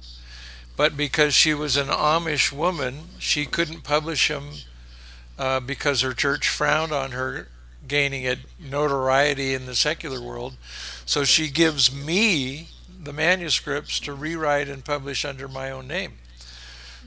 But 0.78 0.98
because 0.98 1.34
she 1.34 1.54
was 1.54 1.78
an 1.78 1.88
Amish 1.88 2.52
woman, 2.52 3.06
she 3.18 3.46
couldn't 3.46 3.84
publish 3.84 4.28
them 4.28 4.50
uh, 5.40 5.60
because 5.62 6.02
her 6.02 6.14
church 6.14 6.48
frowned 6.50 6.92
on 6.92 7.12
her 7.12 7.48
gaining 7.88 8.28
a 8.28 8.38
notoriety 8.60 9.54
in 9.54 9.66
the 9.66 9.76
secular 9.76 10.22
world. 10.22 10.56
So 11.06 11.24
she 11.24 11.50
gives 11.50 11.94
me 11.94 12.70
the 13.02 13.14
manuscripts 13.14 14.00
to 14.02 14.14
rewrite 14.14 14.68
and 14.68 14.84
publish 14.84 15.24
under 15.24 15.48
my 15.48 15.72
own 15.72 15.88
name. 15.88 16.14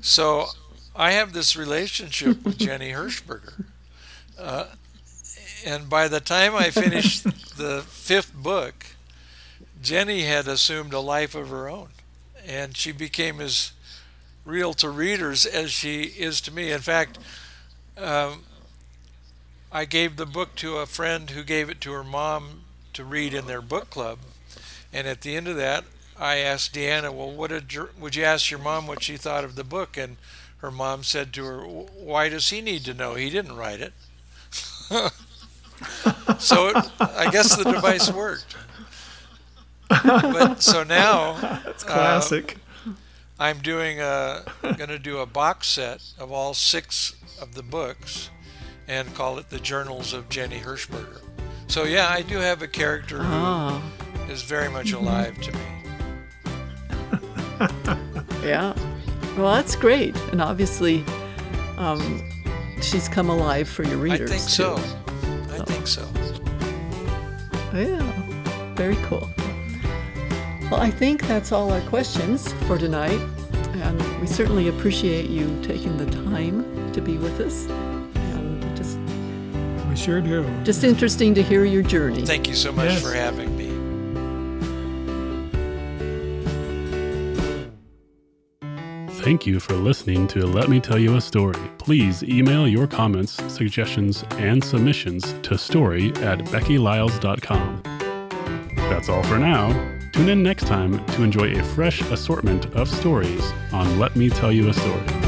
So 0.00 0.46
I 0.98 1.12
have 1.12 1.32
this 1.32 1.56
relationship 1.56 2.44
with 2.44 2.58
Jenny 2.58 2.90
Hershberger. 2.90 3.66
Uh, 4.36 4.66
and 5.64 5.88
by 5.88 6.08
the 6.08 6.18
time 6.18 6.56
I 6.56 6.70
finished 6.70 7.22
the 7.56 7.84
fifth 7.86 8.34
book, 8.34 8.84
Jenny 9.80 10.22
had 10.22 10.48
assumed 10.48 10.92
a 10.92 10.98
life 10.98 11.36
of 11.36 11.50
her 11.50 11.68
own. 11.68 11.90
And 12.44 12.76
she 12.76 12.90
became 12.90 13.40
as 13.40 13.72
real 14.44 14.74
to 14.74 14.90
readers 14.90 15.46
as 15.46 15.70
she 15.70 16.02
is 16.02 16.40
to 16.42 16.52
me. 16.52 16.72
In 16.72 16.80
fact, 16.80 17.18
um, 17.96 18.42
I 19.70 19.84
gave 19.84 20.16
the 20.16 20.26
book 20.26 20.56
to 20.56 20.78
a 20.78 20.86
friend 20.86 21.30
who 21.30 21.44
gave 21.44 21.70
it 21.70 21.80
to 21.82 21.92
her 21.92 22.04
mom 22.04 22.62
to 22.94 23.04
read 23.04 23.34
in 23.34 23.46
their 23.46 23.62
book 23.62 23.90
club. 23.90 24.18
And 24.92 25.06
at 25.06 25.20
the 25.20 25.36
end 25.36 25.46
of 25.46 25.56
that, 25.56 25.84
I 26.18 26.38
asked 26.38 26.74
Deanna, 26.74 27.12
"Well, 27.12 27.30
what 27.30 27.50
did 27.50 27.72
your, 27.72 27.90
would 27.98 28.16
you 28.16 28.24
ask 28.24 28.50
your 28.50 28.58
mom 28.58 28.86
what 28.86 29.02
she 29.02 29.16
thought 29.16 29.44
of 29.44 29.54
the 29.54 29.64
book?" 29.64 29.96
And 29.96 30.16
her 30.58 30.70
mom 30.70 31.02
said 31.02 31.32
to 31.34 31.44
her, 31.44 31.60
"Why 31.62 32.28
does 32.28 32.50
he 32.50 32.60
need 32.60 32.84
to 32.84 32.94
know? 32.94 33.14
He 33.14 33.30
didn't 33.30 33.56
write 33.56 33.80
it." 33.80 33.92
so 36.38 36.68
it, 36.68 36.76
I 37.00 37.30
guess 37.30 37.56
the 37.56 37.64
device 37.64 38.10
worked. 38.10 38.56
But 39.88 40.62
so 40.62 40.82
now 40.84 41.60
it's 41.66 41.84
classic. 41.84 42.56
I'm 43.38 43.58
doing 43.58 44.00
a 44.00 44.42
going 44.62 44.88
to 44.90 44.98
do 44.98 45.18
a 45.18 45.26
box 45.26 45.68
set 45.68 46.02
of 46.18 46.32
all 46.32 46.54
six 46.54 47.14
of 47.40 47.54
the 47.54 47.62
books 47.62 48.30
and 48.88 49.14
call 49.14 49.38
it 49.38 49.50
the 49.50 49.60
Journals 49.60 50.12
of 50.12 50.28
Jenny 50.28 50.58
Hershberger. 50.60 51.20
So 51.68 51.84
yeah, 51.84 52.08
I 52.08 52.22
do 52.22 52.38
have 52.38 52.62
a 52.62 52.68
character 52.68 53.18
who 53.18 53.24
Ah, 53.34 53.82
is 54.28 54.42
very 54.42 54.68
much 54.68 54.92
alive 54.92 55.40
to 55.42 55.52
me. 55.52 55.60
yeah. 58.48 58.74
Well, 59.36 59.54
that's 59.54 59.76
great. 59.76 60.16
And 60.32 60.40
obviously, 60.40 61.04
um, 61.76 62.22
she's 62.80 63.08
come 63.08 63.28
alive 63.30 63.68
for 63.68 63.84
your 63.84 63.98
readers. 63.98 64.30
I 64.30 64.34
readers. 64.34 64.46
think 64.46 64.50
so. 64.50 64.76
too. 64.76 65.54
I 65.54 65.64
think 65.64 65.86
so. 65.86 66.08
Yeah, 67.74 68.74
very 68.74 68.96
cool. 69.04 69.28
Well, 70.70 70.80
I 70.80 70.90
think 70.90 71.22
that's 71.26 71.52
all 71.52 71.72
our 71.72 71.80
questions 71.82 72.52
for 72.66 72.76
tonight. 72.78 73.20
And 73.74 74.20
we 74.20 74.26
certainly 74.26 74.68
appreciate 74.68 75.30
you 75.30 75.46
taking 75.62 75.96
the 75.96 76.06
time 76.06 76.92
to 76.92 77.00
be 77.00 77.16
with 77.16 77.38
us. 77.40 77.66
And 78.16 78.76
just, 78.76 78.98
We 79.88 79.96
sure 79.96 80.20
do. 80.20 80.44
just 80.64 80.82
interesting 80.84 81.32
to 81.34 81.42
hear 81.42 81.64
your 81.64 81.82
journey. 81.82 82.26
Thank 82.26 82.48
you 82.48 82.54
so 82.54 82.72
much 82.72 82.86
Yes. 82.90 83.02
for 83.02 83.12
having 83.12 83.56
Thank 89.28 89.46
you 89.46 89.60
for 89.60 89.74
listening 89.74 90.26
to 90.28 90.46
Let 90.46 90.70
Me 90.70 90.80
Tell 90.80 90.98
You 90.98 91.16
a 91.16 91.20
Story. 91.20 91.60
Please 91.76 92.22
email 92.22 92.66
your 92.66 92.86
comments, 92.86 93.32
suggestions, 93.52 94.24
and 94.38 94.64
submissions 94.64 95.34
to 95.42 95.58
story 95.58 96.08
at 96.22 96.38
beckylyles.com. 96.46 97.82
That's 98.74 99.10
all 99.10 99.22
for 99.24 99.38
now. 99.38 99.68
Tune 100.14 100.30
in 100.30 100.42
next 100.42 100.66
time 100.66 101.04
to 101.08 101.22
enjoy 101.22 101.52
a 101.52 101.62
fresh 101.62 102.00
assortment 102.10 102.74
of 102.74 102.88
stories 102.88 103.52
on 103.70 103.98
Let 103.98 104.16
Me 104.16 104.30
Tell 104.30 104.50
You 104.50 104.70
a 104.70 104.72
Story. 104.72 105.27